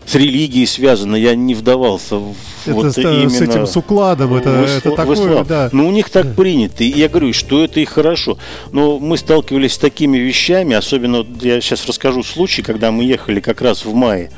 с 0.06 0.16
религией 0.16 0.66
связано, 0.66 1.16
я 1.16 1.36
не 1.36 1.54
вдавался 1.54 2.18
в 2.18 2.36
Это 2.66 2.74
вот 2.76 2.92
с, 2.92 2.96
с 2.96 2.98
именно 3.00 3.44
этим 3.44 3.68
с 3.68 3.76
укладом, 3.78 4.34
это, 4.36 4.50
в 4.52 4.64
это 4.64 4.90
исла- 4.90 4.94
в 4.94 4.96
такое, 4.96 5.16
ислам. 5.16 5.46
да. 5.48 5.70
Но 5.72 5.88
у 5.88 5.92
них 5.92 6.10
так 6.10 6.36
принято. 6.36 6.84
И 6.84 6.88
я 6.88 7.10
говорю, 7.10 7.34
что 7.34 7.64
это 7.64 7.80
и 7.80 7.86
хорошо. 7.86 8.38
Но 8.72 9.00
мы 9.00 9.18
сталкивались 9.18 9.74
с 9.74 9.78
такими 9.78 10.18
вещами, 10.18 10.76
особенно 10.76 11.26
я 11.42 11.62
сейчас 11.62 11.86
расскажу 11.86 12.24
случай, 12.24 12.62
когда 12.62 12.92
мы 12.92 13.04
ехали 13.04 13.40
как 13.40 13.62
раз 13.62 13.86
в 13.86 13.94
мае 13.94 14.32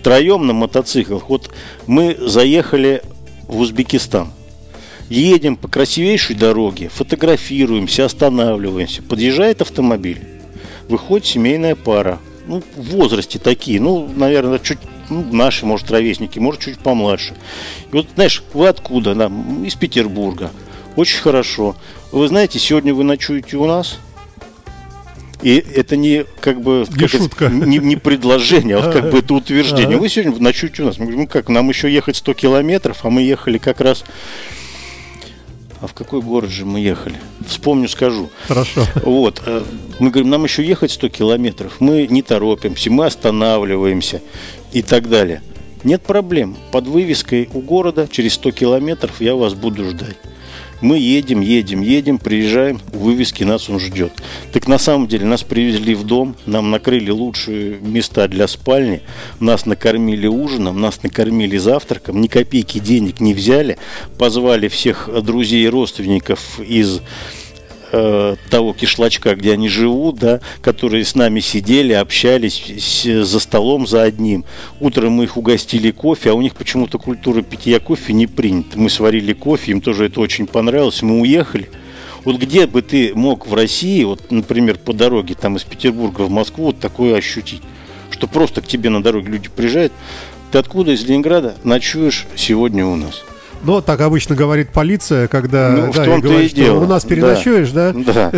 втроем 0.00 0.46
на 0.46 0.52
мотоциклах. 0.52 1.28
Вот 1.28 1.50
мы 1.86 2.16
заехали 2.18 3.02
в 3.48 3.58
Узбекистан. 3.58 4.30
Едем 5.08 5.56
по 5.56 5.68
красивейшей 5.68 6.34
дороге, 6.34 6.88
фотографируемся, 6.92 8.04
останавливаемся. 8.04 9.02
Подъезжает 9.02 9.60
автомобиль. 9.62 10.20
Выходит 10.88 11.26
семейная 11.26 11.74
пара. 11.76 12.18
Ну, 12.46 12.62
в 12.76 12.90
возрасте 12.90 13.38
такие, 13.38 13.80
ну, 13.80 14.08
наверное, 14.16 14.58
чуть 14.58 14.78
ну, 15.10 15.24
наши, 15.32 15.66
может, 15.66 15.90
ровесники, 15.90 16.38
может, 16.38 16.60
чуть 16.62 16.78
помладше. 16.78 17.34
И 17.92 17.94
вот, 17.94 18.06
знаешь, 18.14 18.42
вы 18.52 18.68
откуда? 18.68 19.14
Да, 19.14 19.30
из 19.64 19.74
Петербурга. 19.74 20.50
Очень 20.96 21.20
хорошо. 21.20 21.76
Вы 22.12 22.28
знаете, 22.28 22.58
сегодня 22.58 22.94
вы 22.94 23.04
ночуете 23.04 23.56
у 23.56 23.66
нас? 23.66 23.98
И 25.42 25.56
это 25.58 25.96
не 25.96 26.24
как 26.40 26.62
бы 26.62 26.86
Не 26.88 27.00
как 27.00 27.14
это, 27.14 27.18
шутка. 27.18 27.48
не, 27.48 27.78
не 27.78 27.96
предложение, 27.96 28.76
а 28.78 28.80
вот 28.80 28.92
как 28.94 29.10
бы 29.10 29.18
это 29.18 29.34
утверждение. 29.34 29.96
Ага. 29.96 29.98
Вы 29.98 30.08
сегодня 30.08 30.40
ночуете 30.40 30.82
у 30.82 30.86
нас. 30.86 30.96
Мы 30.98 31.04
говорим, 31.04 31.20
ну 31.22 31.28
как, 31.28 31.48
нам 31.48 31.68
еще 31.68 31.92
ехать 31.92 32.16
100 32.16 32.34
километров, 32.34 33.04
а 33.04 33.10
мы 33.10 33.22
ехали 33.22 33.58
как 33.58 33.80
раз... 33.80 34.04
А 35.82 35.86
в 35.86 35.92
какой 35.92 36.22
город 36.22 36.48
же 36.48 36.64
мы 36.64 36.80
ехали? 36.80 37.16
Вспомню, 37.46 37.86
скажу. 37.90 38.30
Хорошо. 38.48 38.86
Вот. 39.04 39.42
э, 39.44 39.62
Мы 40.00 40.08
говорим, 40.08 40.30
нам 40.30 40.44
еще 40.44 40.64
ехать 40.64 40.90
100 40.90 41.10
километров. 41.10 41.74
Мы 41.80 42.06
не 42.06 42.22
торопимся, 42.22 42.90
мы 42.90 43.04
останавливаемся 43.04 44.22
и 44.72 44.82
так 44.82 45.08
далее. 45.08 45.42
Нет 45.84 46.02
проблем. 46.02 46.56
Под 46.72 46.86
вывеской 46.86 47.48
у 47.54 47.60
города 47.60 48.08
через 48.10 48.34
100 48.34 48.50
километров 48.52 49.20
я 49.20 49.34
вас 49.34 49.54
буду 49.54 49.88
ждать. 49.90 50.16
Мы 50.82 50.98
едем, 50.98 51.40
едем, 51.40 51.80
едем, 51.80 52.18
приезжаем, 52.18 52.80
у 52.92 52.98
вывески 52.98 53.44
нас 53.44 53.70
он 53.70 53.80
ждет. 53.80 54.12
Так 54.52 54.68
на 54.68 54.78
самом 54.78 55.06
деле 55.06 55.24
нас 55.24 55.42
привезли 55.42 55.94
в 55.94 56.04
дом, 56.04 56.36
нам 56.44 56.70
накрыли 56.70 57.10
лучшие 57.10 57.78
места 57.80 58.28
для 58.28 58.46
спальни, 58.46 59.00
нас 59.40 59.64
накормили 59.64 60.26
ужином, 60.26 60.78
нас 60.80 61.02
накормили 61.02 61.56
завтраком, 61.56 62.20
ни 62.20 62.26
копейки 62.26 62.78
денег 62.78 63.20
не 63.20 63.32
взяли, 63.32 63.78
позвали 64.18 64.68
всех 64.68 65.08
друзей 65.22 65.64
и 65.64 65.68
родственников 65.68 66.60
из 66.60 67.00
э, 67.92 68.36
того 68.50 68.72
кишлачка, 68.72 69.34
где 69.34 69.52
они 69.52 69.68
живут, 69.68 70.16
да, 70.18 70.40
которые 70.62 71.04
с 71.04 71.14
нами 71.14 71.40
сидели, 71.40 71.92
общались 71.92 72.62
с- 72.78 73.24
за 73.24 73.40
столом 73.40 73.86
за 73.86 74.02
одним. 74.02 74.44
Утром 74.80 75.12
мы 75.12 75.24
их 75.24 75.36
угостили 75.36 75.90
кофе, 75.90 76.30
а 76.30 76.34
у 76.34 76.42
них 76.42 76.54
почему-то 76.54 76.98
культура 76.98 77.42
питья 77.42 77.80
кофе 77.80 78.12
не 78.12 78.26
принята. 78.26 78.78
Мы 78.78 78.90
сварили 78.90 79.32
кофе, 79.32 79.72
им 79.72 79.80
тоже 79.80 80.06
это 80.06 80.20
очень 80.20 80.46
понравилось, 80.46 81.02
мы 81.02 81.20
уехали. 81.20 81.68
Вот 82.24 82.38
где 82.38 82.66
бы 82.66 82.82
ты 82.82 83.14
мог 83.14 83.46
в 83.46 83.54
России, 83.54 84.02
вот, 84.02 84.32
например, 84.32 84.78
по 84.78 84.92
дороге 84.92 85.34
там 85.34 85.56
из 85.56 85.62
Петербурга 85.62 86.22
в 86.22 86.30
Москву 86.30 86.66
вот 86.66 86.80
такое 86.80 87.14
ощутить, 87.16 87.62
что 88.10 88.26
просто 88.26 88.62
к 88.62 88.66
тебе 88.66 88.90
на 88.90 89.00
дороге 89.02 89.28
люди 89.30 89.48
приезжают, 89.48 89.92
ты 90.50 90.58
откуда 90.58 90.92
из 90.92 91.04
Ленинграда 91.04 91.54
ночуешь 91.62 92.26
сегодня 92.34 92.84
у 92.84 92.96
нас? 92.96 93.22
Но 93.62 93.80
так 93.80 94.00
обычно 94.00 94.34
говорит 94.34 94.70
полиция, 94.70 95.28
когда 95.28 95.70
Ну, 95.70 95.92
да, 95.92 96.02
и 96.02 96.06
том-то 96.06 96.18
и 96.26 96.30
говорит, 96.30 96.50
что 96.50 96.56
дело. 96.60 96.84
у 96.84 96.86
нас 96.86 97.02
Да. 97.04 97.08
переночуешь, 97.08 97.70
да? 97.70 97.92
Да. 97.92 98.32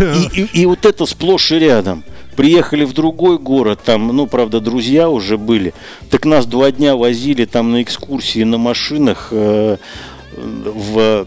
И, 0.00 0.40
и- 0.42 0.62
и 0.62 0.66
вот 0.66 0.84
это 0.86 1.06
сплошь 1.06 1.52
и 1.52 1.58
рядом. 1.58 2.02
Приехали 2.36 2.84
в 2.84 2.92
другой 2.94 3.38
город, 3.38 3.80
там, 3.84 4.08
ну, 4.08 4.26
правда, 4.26 4.60
друзья 4.60 5.08
уже 5.08 5.38
были. 5.38 5.72
Так 6.10 6.24
нас 6.24 6.46
два 6.46 6.72
дня 6.72 6.96
возили 6.96 7.44
там 7.44 7.70
на 7.70 7.82
экскурсии 7.82 8.42
на 8.42 8.58
машинах 8.58 9.28
э, 9.30 9.76
в 10.36 11.26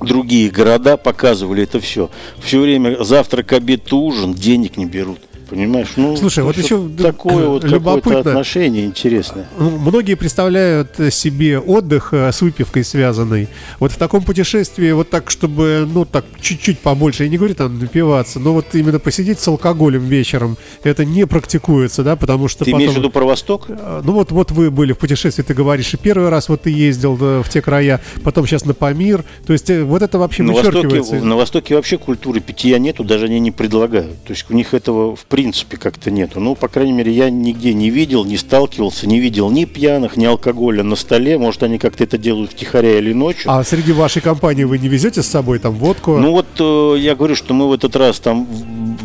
другие 0.00 0.50
города, 0.50 0.96
показывали 0.96 1.62
это 1.62 1.78
все. 1.78 2.10
Все 2.40 2.60
время 2.60 3.02
завтрак, 3.04 3.52
обед, 3.52 3.92
ужин, 3.92 4.34
денег 4.34 4.76
не 4.76 4.86
берут. 4.86 5.20
Понимаешь? 5.48 5.92
Ну, 5.96 6.16
Слушай, 6.16 6.42
вот 6.44 6.56
что 6.56 6.62
еще 6.64 6.88
такое 6.96 7.46
вот 7.46 7.62
какое-то 7.62 7.66
любопытно. 7.68 8.18
отношение 8.20 8.84
интересное. 8.84 9.46
Ну, 9.58 9.70
Многие 9.78 10.14
представляют 10.14 10.96
себе 11.10 11.58
отдых 11.60 12.08
э, 12.12 12.32
с 12.32 12.42
выпивкой 12.42 12.82
связанный. 12.84 13.48
Вот 13.78 13.92
в 13.92 13.96
таком 13.96 14.22
путешествии, 14.24 14.90
вот 14.92 15.08
так, 15.10 15.30
чтобы, 15.30 15.86
ну, 15.92 16.04
так, 16.04 16.24
чуть-чуть 16.40 16.80
побольше, 16.80 17.24
я 17.24 17.28
не 17.28 17.36
говорю 17.38 17.54
там 17.54 17.78
напиваться, 17.78 18.40
но 18.40 18.52
вот 18.54 18.66
именно 18.74 18.98
посидеть 18.98 19.38
с 19.38 19.46
алкоголем 19.48 20.04
вечером, 20.04 20.56
это 20.82 21.04
не 21.04 21.26
практикуется, 21.26 22.02
да, 22.02 22.16
потому 22.16 22.48
что 22.48 22.64
Ты 22.64 22.72
потом... 22.72 22.80
имеешь 22.80 22.94
в 22.94 22.98
виду 22.98 23.10
про 23.10 23.24
Восток? 23.24 23.66
Э, 23.68 24.02
Ну 24.04 24.12
вот, 24.12 24.32
вот 24.32 24.50
вы 24.50 24.70
были 24.70 24.92
в 24.92 24.98
путешествии, 24.98 25.42
ты 25.42 25.54
говоришь, 25.54 25.94
и 25.94 25.96
первый 25.96 26.28
раз 26.28 26.48
вот 26.48 26.62
ты 26.62 26.70
ездил 26.70 27.14
в 27.14 27.44
те 27.48 27.62
края, 27.62 28.00
потом 28.24 28.46
сейчас 28.46 28.64
на 28.64 28.74
Памир, 28.74 29.24
то 29.46 29.52
есть 29.52 29.70
э, 29.70 29.84
вот 29.84 30.02
это 30.02 30.18
вообще 30.18 30.42
На 30.42 30.52
Востоке, 30.52 30.76
вычеркивается. 30.78 31.16
из- 31.16 31.22
на 31.22 31.36
Востоке 31.36 31.74
вообще 31.76 31.98
культуры 31.98 32.40
питья 32.40 32.78
нету, 32.78 33.04
даже 33.04 33.26
они 33.26 33.38
не 33.38 33.50
предлагают. 33.52 34.22
То 34.24 34.32
есть 34.32 34.46
у 34.50 34.54
них 34.54 34.74
этого 34.74 35.14
в 35.14 35.24
принципе 35.36 35.76
как-то 35.76 36.10
нету. 36.10 36.40
Ну, 36.40 36.54
по 36.54 36.66
крайней 36.66 36.92
мере, 36.92 37.12
я 37.12 37.28
нигде 37.28 37.74
не 37.74 37.90
видел, 37.90 38.24
не 38.24 38.38
сталкивался, 38.38 39.06
не 39.06 39.20
видел 39.20 39.50
ни 39.50 39.66
пьяных, 39.66 40.16
ни 40.16 40.24
алкоголя 40.24 40.82
на 40.82 40.96
столе. 40.96 41.36
Может, 41.36 41.62
они 41.62 41.76
как-то 41.76 42.04
это 42.04 42.16
делают 42.16 42.52
втихаря 42.52 42.98
или 42.98 43.12
ночью. 43.12 43.50
А 43.50 43.62
среди 43.62 43.92
вашей 43.92 44.22
компании 44.22 44.64
вы 44.64 44.78
не 44.78 44.88
везете 44.88 45.22
с 45.22 45.26
собой 45.26 45.58
там 45.58 45.74
водку? 45.74 46.16
Ну 46.16 46.30
вот 46.32 46.46
э, 46.58 46.98
я 47.00 47.14
говорю, 47.14 47.34
что 47.34 47.52
мы 47.52 47.68
в 47.68 47.72
этот 47.74 47.94
раз 47.96 48.18
там 48.18 48.46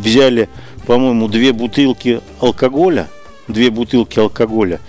взяли, 0.02 0.48
по-моему, 0.88 1.28
две 1.28 1.52
бутылки 1.52 2.22
алкоголя, 2.40 3.10
две 3.50 3.70
бутылки 3.70 4.18
алкоголя. 4.18 4.80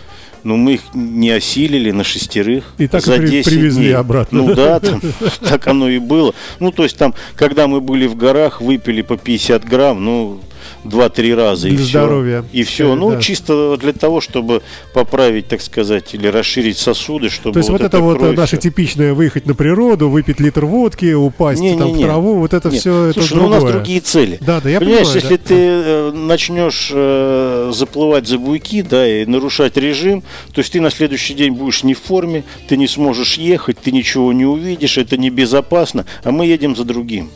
Но 0.45 0.57
мы 0.57 0.75
их 0.75 0.83
не 0.95 1.31
осилили 1.31 1.91
на 1.91 2.05
шестерых 2.05 2.73
И 2.79 2.87
так 2.87 3.03
и 3.03 3.07
за 3.07 3.17
при- 3.17 3.29
10 3.31 3.45
привезли 3.53 3.85
дней. 3.87 3.97
обратно. 3.97 4.43
Ну 4.45 4.55
да, 4.55 4.79
там, 4.79 5.01
так 5.41 5.67
оно 5.67 5.89
и 5.89 5.99
было. 5.99 6.35
Ну 6.61 6.71
то 6.71 6.85
есть 6.85 6.97
там, 6.97 7.15
когда 7.35 7.67
мы 7.67 7.81
были 7.81 8.07
в 8.07 8.15
горах, 8.17 8.61
выпили 8.61 9.03
по 9.03 9.17
50 9.17 9.65
грамм, 9.65 10.05
ну 10.05 10.41
2-3 10.85 11.35
раза 11.35 11.69
и 11.69 11.71
Для 11.73 11.79
все. 11.81 11.89
здоровья. 11.89 12.45
И 12.53 12.63
все. 12.65 12.95
Ну 12.95 13.13
Да. 13.13 13.21
чисто 13.21 13.77
для 13.77 13.93
того, 13.93 14.21
чтобы 14.21 14.63
поправить, 14.93 15.49
так 15.49 15.61
сказать, 15.63 16.15
или 16.15 16.27
расширить 16.27 16.79
сосуды, 16.79 17.31
чтобы 17.31 17.55
То 17.55 17.59
есть 17.61 17.71
вот, 17.71 17.81
это 17.81 18.01
вот 18.01 18.19
кровь 18.19 18.37
наше 18.37 18.57
типичное 18.57 19.15
выехать 19.15 19.47
на 19.47 19.55
природу, 19.55 20.09
выпить 20.09 20.41
литр 20.41 20.65
водки, 20.65 21.13
упасть 21.13 21.61
там 21.63 21.77
в 21.79 21.81
Не-не-не. 21.83 22.05
траву, 22.05 22.35
вот 22.39 22.53
это 22.55 22.69
Нет, 22.71 22.81
все 22.81 23.05
это 23.07 23.21
Слушай, 23.21 23.37
ну 23.39 23.47
у 23.47 23.49
нас 23.49 23.65
другие 23.65 24.01
цели. 24.01 24.39
Да, 24.41 24.61
да, 24.61 24.69
я 24.69 24.81
Понимаешь, 24.81 25.07
понимаю, 25.09 25.23
если 25.23 25.37
да. 25.37 25.43
ты 25.47 25.55
э, 25.59 26.13
начнешь 26.13 26.91
э, 26.93 27.71
заплывать 27.75 28.27
за 28.27 28.39
буйки, 28.39 28.83
да, 28.83 29.07
и 29.07 29.25
нарушать 29.27 29.77
режим, 29.77 30.23
то 30.53 30.61
есть 30.61 30.73
ты 30.73 30.81
на 30.81 30.91
следующий 30.91 31.35
день 31.35 31.53
будешь 31.53 31.83
не 31.85 31.95
в 31.95 32.01
форме, 32.01 32.45
ты 32.69 32.77
не 32.77 32.89
сможешь 32.89 33.39
ехать, 33.39 33.79
ты 33.79 33.93
ничего 33.93 34.33
не 34.33 34.45
увидишь, 34.45 34.99
это 34.99 35.17
небезопасно, 35.17 36.07
а 36.25 36.33
мы 36.33 36.47
едем 36.47 36.75
за 36.77 36.85
другим. 36.85 37.31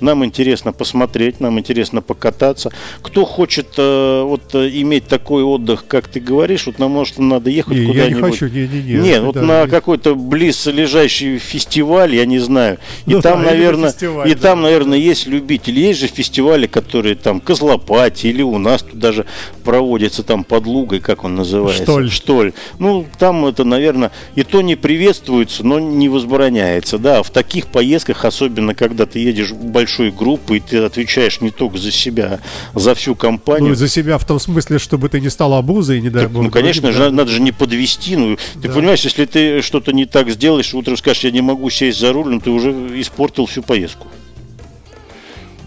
Нам 0.00 0.24
интересно 0.24 0.72
посмотреть, 0.72 1.40
нам 1.40 1.58
интересно 1.58 2.02
покататься. 2.02 2.70
Кто 3.02 3.24
хочет 3.24 3.68
э, 3.78 4.22
вот 4.22 4.54
э, 4.54 4.68
иметь 4.80 5.06
такой 5.06 5.42
отдых, 5.42 5.86
как 5.86 6.08
ты 6.08 6.20
говоришь, 6.20 6.66
вот 6.66 6.78
нам 6.78 6.90
может 6.90 7.18
надо 7.18 7.50
ехать 7.50 7.72
Не, 7.76 7.80
я 7.82 7.86
не 7.86 7.92
куда-нибудь. 8.14 8.30
хочу, 8.38 8.48
не-не-не. 8.48 8.94
Нет, 9.00 9.22
вот 9.22 9.34
да, 9.34 9.42
на 9.42 9.64
не- 9.64 9.70
какой-то 9.70 10.14
близлежащий 10.14 11.38
фестиваль, 11.38 12.14
я 12.14 12.26
не 12.26 12.38
знаю. 12.38 12.78
И 13.06 13.12
Ну 13.14 13.22
там, 13.22 13.42
да, 13.42 13.50
наверное, 13.50 13.90
фестиваль, 13.90 14.30
и 14.30 14.34
да. 14.34 14.40
там, 14.40 14.62
наверное, 14.62 14.98
есть 14.98 15.26
любители. 15.26 15.80
Есть 15.80 16.00
же 16.00 16.06
фестивали, 16.08 16.66
которые 16.66 17.14
там 17.14 17.40
Козлопати 17.40 18.26
или 18.26 18.42
у 18.42 18.58
нас 18.58 18.82
тут 18.82 18.98
даже 18.98 19.26
проводится 19.64 20.22
там 20.22 20.44
под 20.44 20.66
Лугой, 20.66 21.00
как 21.00 21.24
он 21.24 21.34
называется? 21.36 21.82
Штоль. 21.82 22.10
Штоль. 22.10 22.52
Ну, 22.78 23.06
там 23.18 23.46
это, 23.46 23.64
наверное, 23.64 24.10
и 24.34 24.42
то 24.42 24.60
не 24.62 24.76
приветствуется, 24.76 25.64
но 25.64 25.78
не 25.78 26.08
возбраняется. 26.08 26.98
Да, 26.98 27.22
в 27.22 27.30
таких 27.30 27.66
поездках, 27.68 28.24
особенно 28.24 28.74
когда 28.74 29.06
ты 29.06 29.18
едешь 29.18 29.52
большой 29.86 30.10
группой, 30.10 30.58
ты 30.58 30.78
отвечаешь 30.78 31.40
не 31.40 31.50
только 31.52 31.78
за 31.78 31.92
себя, 31.92 32.40
а 32.74 32.78
за 32.78 32.96
всю 32.96 33.14
компанию. 33.14 33.68
Ну, 33.68 33.74
за 33.76 33.86
себя 33.88 34.18
в 34.18 34.26
том 34.26 34.40
смысле, 34.40 34.80
чтобы 34.80 35.08
ты 35.08 35.20
не 35.20 35.28
стал 35.30 35.54
обузой, 35.54 36.00
не 36.00 36.10
дай 36.10 36.24
Так, 36.24 36.32
бог. 36.32 36.42
ну, 36.42 36.50
конечно 36.50 36.90
же, 36.90 36.98
да. 36.98 37.10
надо 37.12 37.30
же 37.30 37.40
не 37.40 37.52
подвести. 37.52 38.16
Ну, 38.16 38.36
ты 38.60 38.66
Да. 38.68 38.74
понимаешь, 38.74 39.02
если 39.02 39.26
ты 39.26 39.62
что-то 39.62 39.92
не 39.92 40.04
так 40.04 40.28
сделаешь, 40.28 40.74
утром 40.74 40.96
скажешь, 40.96 41.22
я 41.22 41.30
не 41.30 41.40
могу 41.40 41.70
сесть 41.70 42.00
за 42.00 42.12
руль, 42.12 42.26
ну, 42.30 42.40
ты 42.40 42.50
уже 42.50 42.72
испортил 43.00 43.46
всю 43.46 43.62
поездку. 43.62 44.08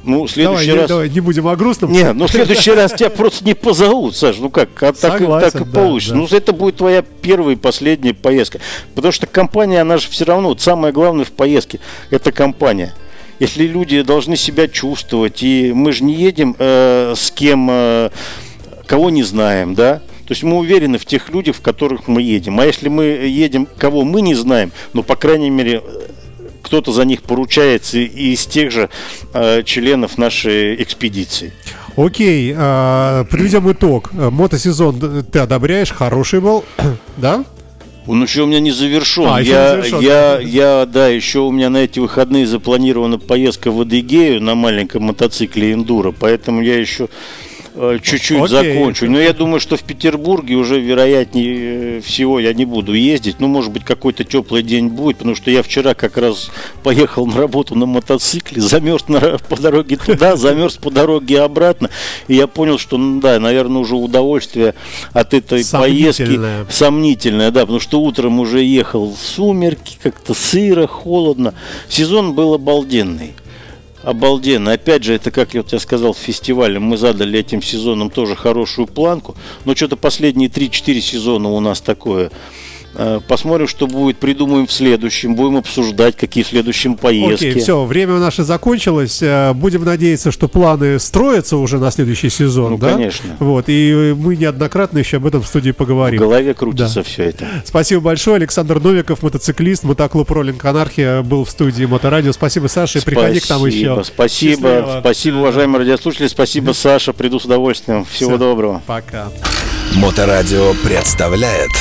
Ну, 0.03 0.25
в 0.25 0.31
следующий 0.31 0.67
давай, 0.67 0.81
раз... 0.81 0.83
Не, 0.83 0.87
давай, 0.89 1.09
не 1.09 1.19
будем 1.21 1.47
о 1.47 1.55
грустном. 1.55 1.91
Не, 1.93 2.11
ну 2.13 2.27
в 2.27 2.31
следующий 2.31 2.71
раз 2.71 2.91
тебя 2.93 3.09
просто 3.21 3.45
не 3.45 3.53
позовут, 3.53 4.17
Саш, 4.17 4.37
ну 4.39 4.49
как, 4.49 4.69
а 4.83 4.91
так, 4.91 5.15
и- 5.15 5.19
Согласен, 5.19 5.51
так 5.51 5.61
и 5.61 5.65
да, 5.65 5.71
получится. 5.71 6.13
да. 6.13 6.19
Ну 6.19 6.27
это 6.29 6.51
будет 6.51 6.75
твоя 6.77 7.01
первая 7.21 7.55
и 7.55 7.57
последняя 7.57 8.13
поездка. 8.13 8.59
Потому 8.95 9.11
что 9.13 9.27
компания, 9.27 9.79
она 9.81 9.97
же 9.97 10.09
все 10.09 10.25
равно, 10.25 10.49
вот 10.49 10.59
самое 10.61 10.91
главное 10.93 11.23
в 11.25 11.31
поездке, 11.31 11.79
это 12.09 12.31
компания. 12.33 12.93
Если 13.39 13.65
люди 13.67 14.01
должны 14.01 14.35
себя 14.35 14.67
чувствовать, 14.67 15.43
и 15.43 15.71
мы 15.73 15.91
же 15.91 16.03
не 16.03 16.13
едем 16.13 16.55
э, 16.59 17.13
с 17.15 17.31
кем, 17.31 17.69
э, 17.71 18.09
кого 18.85 19.09
не 19.09 19.23
знаем, 19.23 19.75
да, 19.75 20.01
то 20.27 20.33
есть 20.33 20.43
мы 20.43 20.57
уверены 20.57 20.97
в 20.97 21.05
тех 21.05 21.29
людях, 21.29 21.55
в 21.55 21.61
которых 21.61 22.07
мы 22.07 22.21
едем. 22.21 22.59
А 22.59 22.65
если 22.65 22.87
мы 22.89 23.03
едем, 23.05 23.67
кого 23.77 24.03
мы 24.03 24.21
не 24.21 24.35
знаем, 24.35 24.71
ну, 24.93 25.01
по 25.01 25.15
крайней 25.15 25.49
мере, 25.49 25.81
кто-то 26.61 26.91
за 26.91 27.03
них 27.05 27.23
поручается 27.23 27.97
и 27.97 28.33
из 28.33 28.45
тех 28.45 28.71
же 28.71 28.89
э, 29.33 29.63
членов 29.63 30.17
нашей 30.17 30.81
экспедиции. 30.83 31.51
Окей, 31.95 32.53
а, 32.55 33.23
подведем 33.25 33.71
итог. 33.71 34.11
Э, 34.13 34.29
Мотосезон 34.29 34.99
д- 34.99 35.23
ты 35.23 35.39
одобряешь, 35.39 35.91
хороший 35.91 36.41
был, 36.41 36.63
да? 37.17 37.43
Он 38.09 38.23
еще 38.23 38.41
у 38.41 38.47
меня 38.47 38.59
не 38.59 38.71
завершен. 38.71 39.27
А, 39.27 39.39
я, 39.39 39.75
не 39.75 39.83
завершен. 39.83 39.99
я, 39.99 40.39
я, 40.39 40.87
да, 40.87 41.09
еще 41.09 41.41
у 41.41 41.51
меня 41.51 41.69
на 41.69 41.77
эти 41.77 41.99
выходные 41.99 42.47
запланирована 42.47 43.19
поездка 43.19 43.69
в 43.69 43.79
Адыгею 43.81 44.41
на 44.41 44.55
маленьком 44.55 45.03
мотоцикле 45.03 45.73
Эндуро, 45.73 46.11
поэтому 46.11 46.63
я 46.63 46.79
еще 46.79 47.07
чуть-чуть 48.01 48.41
Окей. 48.41 48.73
закончу. 48.73 49.09
Но 49.09 49.19
я 49.19 49.33
думаю, 49.33 49.59
что 49.59 49.77
в 49.77 49.83
Петербурге 49.83 50.55
уже 50.55 50.79
вероятнее 50.79 51.97
э, 51.97 52.01
всего 52.01 52.39
я 52.39 52.53
не 52.53 52.65
буду 52.65 52.93
ездить. 52.93 53.39
Ну, 53.39 53.47
может 53.47 53.71
быть, 53.71 53.85
какой-то 53.85 54.23
теплый 54.23 54.63
день 54.63 54.89
будет, 54.89 55.17
потому 55.17 55.35
что 55.35 55.49
я 55.49 55.63
вчера 55.63 55.93
как 55.93 56.17
раз 56.17 56.51
поехал 56.83 57.25
на 57.25 57.37
работу 57.37 57.75
на 57.75 57.85
мотоцикле, 57.85 58.61
замерз 58.61 59.07
на, 59.07 59.37
по 59.37 59.55
дороге 59.59 59.97
туда, 59.97 60.35
замерз 60.35 60.77
по 60.77 60.91
дороге 60.91 61.41
обратно. 61.41 61.89
И 62.27 62.35
я 62.35 62.47
понял, 62.47 62.77
что, 62.77 62.97
ну, 62.97 63.21
да, 63.21 63.39
наверное, 63.39 63.81
уже 63.81 63.95
удовольствие 63.95 64.75
от 65.13 65.33
этой 65.33 65.63
поездки 65.65 66.23
Сомнительное. 66.23 66.65
сомнительное, 66.69 67.51
да, 67.51 67.61
потому 67.61 67.79
что 67.79 68.01
утром 68.01 68.39
уже 68.39 68.61
ехал 68.63 69.13
в 69.13 69.17
сумерки, 69.17 69.97
как-то 70.01 70.33
сыро, 70.33 70.85
холодно. 70.87 71.53
Сезон 71.87 72.33
был 72.33 72.53
обалденный. 72.53 73.33
Обалденно. 74.03 74.71
Опять 74.71 75.03
же, 75.03 75.13
это, 75.13 75.29
как 75.29 75.53
я 75.53 75.63
я 75.63 75.79
сказал, 75.79 76.13
в 76.13 76.17
фестивале 76.17 76.79
мы 76.79 76.97
задали 76.97 77.39
этим 77.39 77.61
сезоном 77.61 78.09
тоже 78.09 78.35
хорошую 78.35 78.87
планку. 78.87 79.35
Но 79.65 79.75
что-то 79.75 79.97
последние 79.97 80.49
3-4 80.49 81.01
сезона 81.01 81.49
у 81.49 81.59
нас 81.59 81.81
такое. 81.81 82.31
Э, 82.95 83.19
Посмотрим, 83.27 83.67
что 83.67 83.87
будет, 83.87 84.17
придумаем 84.17 84.65
в 84.67 84.71
следующем, 84.71 85.35
будем 85.35 85.57
обсуждать, 85.57 86.15
какие 86.17 86.43
в 86.43 86.47
следующем 86.47 86.95
поездки. 86.95 87.45
Окей, 87.49 87.61
все, 87.61 87.85
время 87.85 88.17
наше 88.19 88.43
закончилось. 88.43 89.19
Э, 89.21 89.53
Будем 89.53 89.83
надеяться, 89.85 90.31
что 90.31 90.47
планы 90.47 90.99
строятся 90.99 91.57
уже 91.57 91.77
на 91.77 91.91
следующий 91.91 92.29
сезон, 92.29 92.71
Ну, 92.71 92.77
да? 92.77 92.93
конечно. 92.93 93.35
Вот, 93.39 93.65
и 93.67 94.15
мы 94.17 94.35
неоднократно 94.35 94.97
еще 94.99 95.17
об 95.17 95.25
этом 95.27 95.41
в 95.41 95.47
студии 95.47 95.71
В 95.71 95.75
поговорим. 95.75 96.19
голове 96.19 96.53
крутится 96.53 97.03
все 97.03 97.25
это. 97.25 97.45
Спасибо 97.65 98.01
большое. 98.01 98.37
Александр 98.37 98.79
Новиков, 98.79 99.21
мотоциклист, 99.23 99.83
мотоклуб 99.83 100.29
Роллинг 100.31 100.63
Анархия, 100.65 101.21
был 101.21 101.45
в 101.45 101.49
студии 101.49 101.85
Моторадио. 101.85 102.31
Спасибо, 102.33 102.67
Саша, 102.67 102.99
и 102.99 103.01
приходи 103.03 103.39
к 103.39 103.49
нам 103.49 103.65
еще. 103.65 104.01
Спасибо, 104.03 104.69
Счастливо. 104.69 104.97
спасибо, 105.01 105.35
уважаемые 105.37 105.79
радиослушатели, 105.79 106.27
спасибо, 106.27 106.71
Саша, 106.73 107.13
приду 107.13 107.39
с 107.39 107.45
удовольствием. 107.45 108.05
Всего 108.05 108.31
Всё. 108.31 108.37
доброго. 108.37 108.81
Пока. 108.85 109.29
Моторадио 109.95 110.73
представляет 110.83 111.71